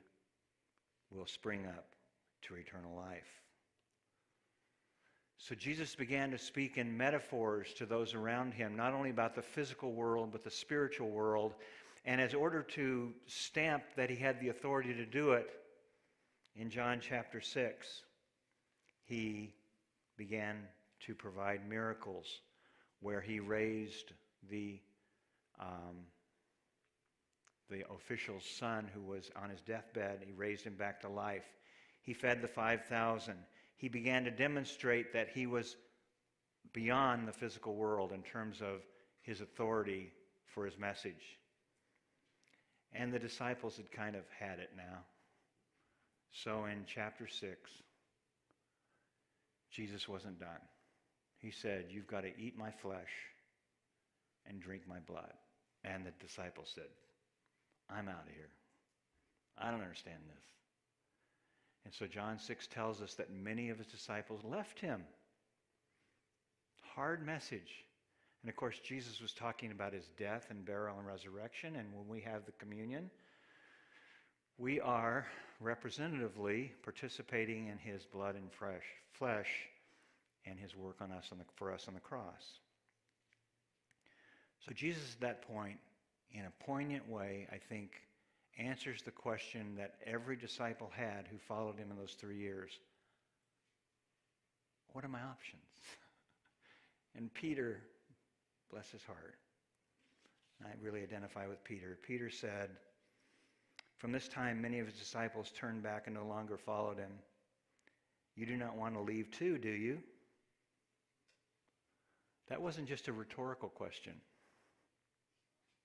will 1.10 1.26
spring 1.26 1.66
up 1.66 1.86
to 2.42 2.54
eternal 2.54 2.94
life. 2.94 3.42
So 5.38 5.54
Jesus 5.54 5.94
began 5.94 6.30
to 6.32 6.38
speak 6.38 6.78
in 6.78 6.96
metaphors 6.96 7.72
to 7.74 7.86
those 7.86 8.14
around 8.14 8.54
him, 8.54 8.76
not 8.76 8.92
only 8.92 9.10
about 9.10 9.34
the 9.34 9.42
physical 9.42 9.92
world, 9.92 10.30
but 10.32 10.42
the 10.42 10.50
spiritual 10.50 11.10
world. 11.10 11.54
And 12.04 12.20
as 12.20 12.34
order 12.34 12.62
to 12.62 13.12
stamp 13.26 13.84
that 13.96 14.10
he 14.10 14.16
had 14.16 14.40
the 14.40 14.48
authority 14.48 14.94
to 14.94 15.06
do 15.06 15.32
it, 15.32 15.48
in 16.56 16.70
John 16.70 16.98
chapter 17.00 17.40
6, 17.40 18.02
he 19.04 19.54
began 20.16 20.56
to 21.06 21.14
provide 21.14 21.68
miracles 21.68 22.26
where 23.00 23.20
he 23.20 23.38
raised 23.38 24.12
the, 24.50 24.80
um, 25.60 25.96
the 27.70 27.84
official's 27.94 28.44
son 28.44 28.88
who 28.94 29.02
was 29.02 29.30
on 29.40 29.50
his 29.50 29.60
deathbed. 29.60 30.20
He 30.24 30.32
raised 30.32 30.64
him 30.64 30.74
back 30.74 31.00
to 31.02 31.08
life. 31.08 31.44
He 32.02 32.14
fed 32.14 32.40
the 32.40 32.48
5,000. 32.48 33.34
He 33.76 33.88
began 33.88 34.24
to 34.24 34.30
demonstrate 34.30 35.12
that 35.12 35.28
he 35.28 35.46
was 35.46 35.76
beyond 36.72 37.26
the 37.26 37.32
physical 37.32 37.74
world 37.74 38.12
in 38.12 38.22
terms 38.22 38.60
of 38.60 38.82
his 39.22 39.40
authority 39.40 40.10
for 40.46 40.64
his 40.64 40.78
message. 40.78 41.38
And 42.92 43.12
the 43.12 43.18
disciples 43.18 43.76
had 43.76 43.90
kind 43.92 44.16
of 44.16 44.24
had 44.38 44.58
it 44.58 44.70
now. 44.76 45.04
So 46.32 46.64
in 46.66 46.84
chapter 46.86 47.26
6, 47.26 47.70
Jesus 49.70 50.08
wasn't 50.08 50.40
done. 50.40 50.60
He 51.38 51.50
said, 51.50 51.86
You've 51.90 52.06
got 52.06 52.22
to 52.22 52.32
eat 52.38 52.56
my 52.58 52.70
flesh 52.70 53.12
and 54.46 54.60
drink 54.60 54.82
my 54.88 54.98
blood. 55.00 55.32
And 55.84 56.04
the 56.04 56.12
disciples 56.20 56.72
said, 56.74 56.88
I'm 57.90 58.08
out 58.08 58.26
of 58.26 58.34
here. 58.34 58.50
I 59.56 59.70
don't 59.70 59.82
understand 59.82 60.18
this. 60.28 60.44
And 61.84 61.94
so 61.94 62.06
John 62.06 62.38
6 62.38 62.66
tells 62.68 63.00
us 63.00 63.14
that 63.14 63.32
many 63.32 63.70
of 63.70 63.78
his 63.78 63.86
disciples 63.86 64.40
left 64.44 64.78
him. 64.78 65.02
Hard 66.94 67.24
message. 67.24 67.84
And 68.42 68.50
of 68.50 68.56
course, 68.56 68.78
Jesus 68.84 69.20
was 69.20 69.32
talking 69.32 69.72
about 69.72 69.92
his 69.92 70.08
death 70.18 70.46
and 70.50 70.64
burial 70.64 70.98
and 70.98 71.06
resurrection. 71.06 71.76
And 71.76 71.88
when 71.94 72.06
we 72.08 72.20
have 72.20 72.44
the 72.44 72.52
communion, 72.52 73.10
we 74.58 74.80
are 74.80 75.26
representatively 75.60 76.72
participating 76.82 77.68
in 77.68 77.78
his 77.78 78.04
blood 78.04 78.34
and 78.34 78.52
fresh, 78.52 78.84
flesh 79.12 79.48
and 80.46 80.58
his 80.58 80.76
work 80.76 80.96
on 81.00 81.10
us 81.10 81.28
on 81.32 81.38
the, 81.38 81.44
for 81.56 81.72
us 81.72 81.86
on 81.88 81.94
the 81.94 82.00
cross. 82.00 82.60
So 84.66 84.72
Jesus 84.72 85.14
at 85.14 85.20
that 85.20 85.42
point, 85.42 85.78
in 86.32 86.44
a 86.44 86.64
poignant 86.64 87.08
way, 87.08 87.46
I 87.50 87.56
think, 87.56 87.92
answers 88.58 89.02
the 89.02 89.10
question 89.10 89.74
that 89.76 89.94
every 90.06 90.36
disciple 90.36 90.90
had 90.94 91.26
who 91.30 91.38
followed 91.38 91.78
him 91.78 91.90
in 91.90 91.96
those 91.96 92.16
three 92.18 92.38
years. 92.38 92.72
What 94.92 95.04
are 95.04 95.08
my 95.08 95.20
options? 95.22 95.62
and 97.16 97.32
Peter, 97.32 97.80
bless 98.70 98.90
his 98.90 99.02
heart, 99.02 99.36
I 100.64 100.70
really 100.82 101.02
identify 101.02 101.46
with 101.46 101.62
Peter. 101.62 101.98
Peter 102.02 102.30
said, 102.30 102.70
From 103.98 104.10
this 104.10 104.26
time, 104.28 104.60
many 104.60 104.80
of 104.80 104.86
his 104.86 104.96
disciples 104.96 105.52
turned 105.56 105.82
back 105.82 106.06
and 106.06 106.16
no 106.16 106.26
longer 106.26 106.56
followed 106.56 106.98
him. 106.98 107.12
You 108.34 108.46
do 108.46 108.56
not 108.56 108.76
want 108.76 108.94
to 108.94 109.00
leave 109.00 109.30
too, 109.30 109.58
do 109.58 109.70
you? 109.70 109.98
That 112.48 112.60
wasn't 112.60 112.88
just 112.88 113.08
a 113.08 113.12
rhetorical 113.12 113.68
question 113.68 114.14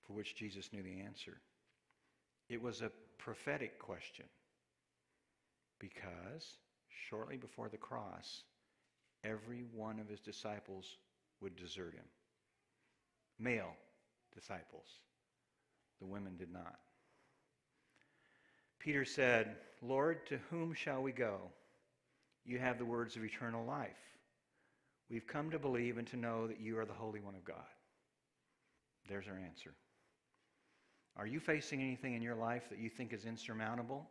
for 0.06 0.12
which 0.12 0.36
Jesus 0.36 0.72
knew 0.72 0.82
the 0.82 1.00
answer. 1.00 1.38
It 2.48 2.62
was 2.62 2.82
a 2.82 2.90
prophetic 3.18 3.78
question 3.78 4.26
because 5.78 6.58
shortly 7.08 7.36
before 7.36 7.68
the 7.68 7.76
cross, 7.76 8.42
every 9.24 9.64
one 9.72 9.98
of 9.98 10.08
his 10.08 10.20
disciples 10.20 10.96
would 11.40 11.56
desert 11.56 11.94
him. 11.94 12.04
Male 13.38 13.74
disciples. 14.34 14.86
The 16.00 16.06
women 16.06 16.36
did 16.36 16.52
not. 16.52 16.78
Peter 18.78 19.04
said, 19.04 19.56
Lord, 19.80 20.26
to 20.26 20.38
whom 20.50 20.74
shall 20.74 21.02
we 21.02 21.12
go? 21.12 21.38
You 22.44 22.58
have 22.58 22.78
the 22.78 22.84
words 22.84 23.16
of 23.16 23.24
eternal 23.24 23.64
life. 23.64 23.96
We've 25.10 25.26
come 25.26 25.50
to 25.50 25.58
believe 25.58 25.96
and 25.96 26.06
to 26.08 26.16
know 26.16 26.46
that 26.46 26.60
you 26.60 26.78
are 26.78 26.84
the 26.84 26.92
Holy 26.92 27.20
One 27.20 27.34
of 27.34 27.44
God. 27.44 27.56
There's 29.08 29.26
our 29.28 29.38
answer. 29.38 29.72
Are 31.16 31.26
you 31.26 31.38
facing 31.40 31.80
anything 31.80 32.14
in 32.14 32.22
your 32.22 32.34
life 32.34 32.64
that 32.70 32.78
you 32.78 32.90
think 32.90 33.12
is 33.12 33.24
insurmountable? 33.24 34.06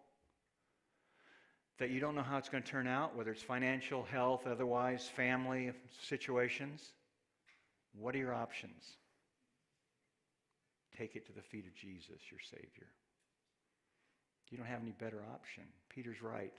That 1.79 1.89
you 1.89 1.99
don't 1.99 2.15
know 2.15 2.21
how 2.21 2.37
it's 2.37 2.49
going 2.49 2.63
to 2.63 2.69
turn 2.69 2.87
out, 2.87 3.15
whether 3.15 3.31
it's 3.31 3.41
financial, 3.41 4.03
health, 4.03 4.47
otherwise, 4.47 5.09
family 5.15 5.71
situations? 6.01 6.93
What 7.93 8.15
are 8.15 8.19
your 8.19 8.33
options? 8.33 8.83
Take 10.97 11.15
it 11.15 11.25
to 11.27 11.33
the 11.33 11.41
feet 11.41 11.65
of 11.65 11.75
Jesus, 11.75 12.21
your 12.31 12.39
Savior. 12.49 12.87
You 14.49 14.57
don't 14.57 14.67
have 14.67 14.81
any 14.81 14.91
better 14.91 15.23
option. 15.33 15.63
Peter's 15.89 16.21
right. 16.21 16.53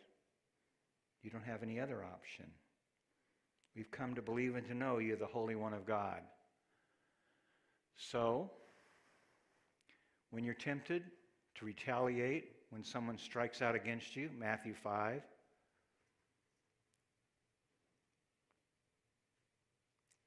You 1.22 1.30
don't 1.30 1.44
have 1.44 1.62
any 1.62 1.78
other 1.80 2.04
option. 2.04 2.46
We've 3.76 3.90
come 3.90 4.14
to 4.14 4.22
believe 4.22 4.56
and 4.56 4.66
to 4.68 4.74
know 4.74 4.98
you're 4.98 5.16
the 5.16 5.26
Holy 5.26 5.54
One 5.54 5.72
of 5.72 5.86
God. 5.86 6.20
So, 7.96 8.50
when 10.34 10.42
you're 10.42 10.52
tempted 10.52 11.04
to 11.54 11.64
retaliate 11.64 12.50
when 12.70 12.82
someone 12.82 13.16
strikes 13.16 13.62
out 13.62 13.76
against 13.76 14.16
you, 14.16 14.28
Matthew 14.36 14.74
5, 14.74 15.22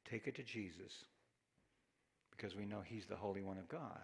take 0.09 0.27
it 0.27 0.35
to 0.35 0.43
Jesus 0.43 1.03
because 2.31 2.55
we 2.55 2.63
know 2.63 2.79
He's 2.85 3.05
the 3.05 3.17
Holy 3.17 3.41
One 3.41 3.57
of 3.57 3.67
God. 3.67 3.99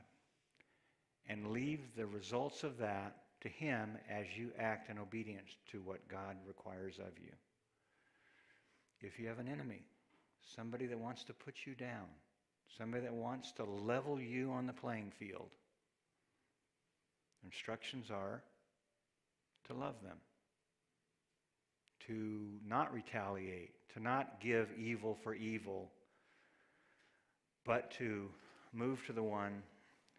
And 1.29 1.51
leave 1.51 1.79
the 1.95 2.05
results 2.05 2.65
of 2.65 2.77
that 2.79 3.15
to 3.39 3.47
Him 3.47 3.97
as 4.09 4.25
you 4.35 4.49
act 4.59 4.89
in 4.89 4.97
obedience 4.97 5.55
to 5.71 5.79
what 5.79 6.05
God 6.09 6.35
requires 6.45 6.99
of 6.99 7.17
you. 7.17 7.31
If 8.99 9.17
you 9.17 9.29
have 9.29 9.39
an 9.39 9.47
enemy, 9.47 9.83
somebody 10.53 10.85
that 10.87 10.99
wants 10.99 11.23
to 11.23 11.33
put 11.33 11.55
you 11.65 11.75
down, 11.75 12.07
somebody 12.77 13.03
that 13.03 13.13
wants 13.13 13.53
to 13.53 13.63
level 13.63 14.19
you 14.19 14.51
on 14.51 14.67
the 14.67 14.73
playing 14.73 15.13
field, 15.17 15.47
instructions 17.43 18.09
are 18.09 18.41
to 19.67 19.73
love 19.73 19.95
them, 20.03 20.17
to 22.07 22.45
not 22.67 22.93
retaliate, 22.93 23.71
to 23.93 24.01
not 24.01 24.41
give 24.41 24.69
evil 24.77 25.17
for 25.23 25.33
evil, 25.33 25.91
but 27.65 27.91
to 27.91 28.29
move 28.73 29.05
to 29.05 29.13
the 29.13 29.23
one 29.23 29.63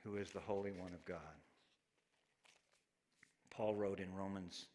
who 0.03 0.17
is 0.17 0.31
the 0.31 0.41
Holy 0.41 0.71
One 0.71 0.93
of 0.95 1.05
God. 1.05 1.19
Paul 3.51 3.75
wrote 3.75 4.01
in 4.01 4.15
Romans 4.15 4.67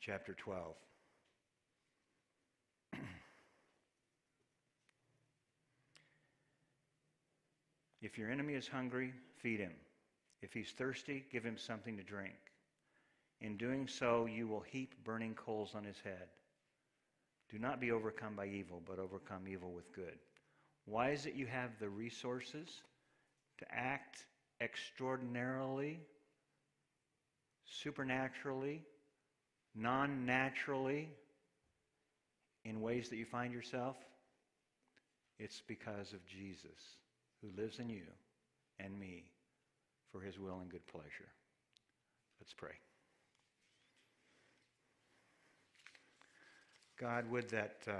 chapter 0.00 0.34
12. 0.34 0.74
if 8.02 8.16
your 8.16 8.30
enemy 8.30 8.54
is 8.54 8.68
hungry, 8.68 9.12
feed 9.42 9.58
him. 9.60 9.72
If 10.40 10.52
he's 10.52 10.70
thirsty, 10.70 11.24
give 11.30 11.44
him 11.44 11.56
something 11.56 11.96
to 11.96 12.02
drink. 12.02 12.36
In 13.40 13.56
doing 13.56 13.86
so, 13.86 14.26
you 14.26 14.46
will 14.48 14.60
heap 14.60 14.94
burning 15.04 15.34
coals 15.34 15.74
on 15.74 15.84
his 15.84 15.98
head. 16.02 16.28
Do 17.50 17.58
not 17.58 17.80
be 17.80 17.92
overcome 17.92 18.34
by 18.36 18.46
evil, 18.46 18.82
but 18.86 18.98
overcome 18.98 19.48
evil 19.48 19.72
with 19.72 19.92
good. 19.92 20.18
Why 20.84 21.10
is 21.10 21.26
it 21.26 21.34
you 21.34 21.46
have 21.46 21.70
the 21.78 21.88
resources 21.88 22.68
to 23.58 23.66
act 23.70 24.24
extraordinarily, 24.60 26.00
supernaturally, 27.64 28.82
non 29.74 30.26
naturally 30.26 31.08
in 32.64 32.80
ways 32.80 33.08
that 33.08 33.16
you 33.16 33.24
find 33.24 33.52
yourself? 33.52 33.96
It's 35.38 35.62
because 35.66 36.12
of 36.12 36.26
Jesus 36.26 36.96
who 37.40 37.60
lives 37.60 37.78
in 37.78 37.88
you 37.88 38.06
and 38.80 38.98
me 38.98 39.24
for 40.12 40.20
his 40.20 40.38
will 40.38 40.58
and 40.60 40.70
good 40.70 40.86
pleasure. 40.86 41.28
Let's 42.40 42.52
pray. 42.54 42.74
God, 46.98 47.30
would 47.30 47.48
that 47.50 47.76
uh, 47.86 47.92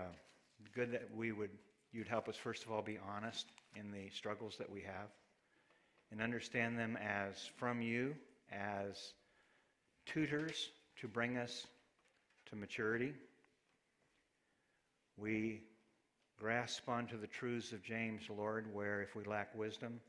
good 0.74 0.92
that 0.92 1.08
we 1.14 1.32
would 1.32 1.50
you'd 1.92 2.08
help 2.08 2.28
us 2.28 2.36
first 2.36 2.64
of 2.64 2.72
all 2.72 2.82
be 2.82 2.98
honest 3.14 3.46
in 3.76 3.90
the 3.90 4.10
struggles 4.10 4.56
that 4.58 4.70
we 4.70 4.80
have 4.80 5.10
and 6.10 6.20
understand 6.20 6.78
them 6.78 6.96
as 6.96 7.50
from 7.56 7.80
you 7.82 8.14
as 8.50 9.12
tutors 10.06 10.70
to 11.00 11.08
bring 11.08 11.36
us 11.36 11.66
to 12.46 12.56
maturity. 12.56 13.12
We 15.16 15.62
grasp 16.38 16.88
onto 16.88 17.20
the 17.20 17.26
truths 17.26 17.72
of 17.72 17.82
James, 17.82 18.22
Lord, 18.30 18.72
where 18.72 19.02
if 19.02 19.14
we 19.14 19.24
lack 19.24 19.54
wisdom, 19.54 20.00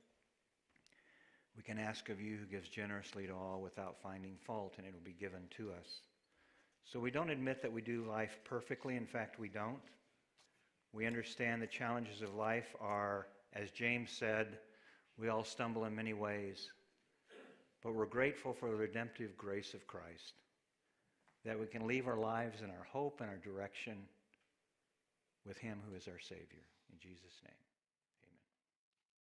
we 1.60 1.64
can 1.64 1.78
ask 1.78 2.08
of 2.08 2.22
you 2.22 2.38
who 2.38 2.46
gives 2.46 2.70
generously 2.70 3.28
to 3.28 3.34
all 3.34 3.60
without 3.62 3.98
finding 4.02 4.38
fault, 4.48 4.76
and 4.78 4.88
it 4.88 4.94
will 4.94 5.04
be 5.04 5.12
given 5.20 5.42
to 5.58 5.72
us. 5.72 6.04
So 6.86 7.02
we 7.02 7.12
don't 7.12 7.30
admit 7.30 7.62
that 7.62 7.74
we 7.74 7.82
do 7.82 8.06
life 8.06 8.40
perfectly. 8.46 8.96
In 8.96 9.06
fact, 9.06 9.42
we 9.42 9.50
don't. 9.50 9.82
We 10.94 11.06
understand 11.06 11.62
the 11.62 11.68
challenges 11.68 12.22
of 12.22 12.34
life 12.34 12.74
are, 12.80 13.28
as 13.52 13.72
James 13.72 14.10
said, 14.10 14.58
we 15.20 15.28
all 15.28 15.44
stumble 15.44 15.84
in 15.84 15.94
many 15.94 16.14
ways. 16.14 16.70
But 17.84 17.94
we're 17.94 18.06
grateful 18.06 18.54
for 18.54 18.70
the 18.70 18.78
redemptive 18.78 19.36
grace 19.36 19.74
of 19.74 19.86
Christ, 19.86 20.36
that 21.44 21.60
we 21.60 21.66
can 21.66 21.86
leave 21.86 22.08
our 22.08 22.20
lives 22.20 22.62
and 22.62 22.72
our 22.72 22.88
hope 22.90 23.20
and 23.20 23.30
our 23.30 23.38
direction 23.38 23.98
with 25.46 25.58
Him 25.58 25.80
who 25.90 25.98
is 25.98 26.08
our 26.08 26.20
Savior. 26.20 26.64
In 26.90 27.00
Jesus' 27.02 27.42
name. 27.44 27.69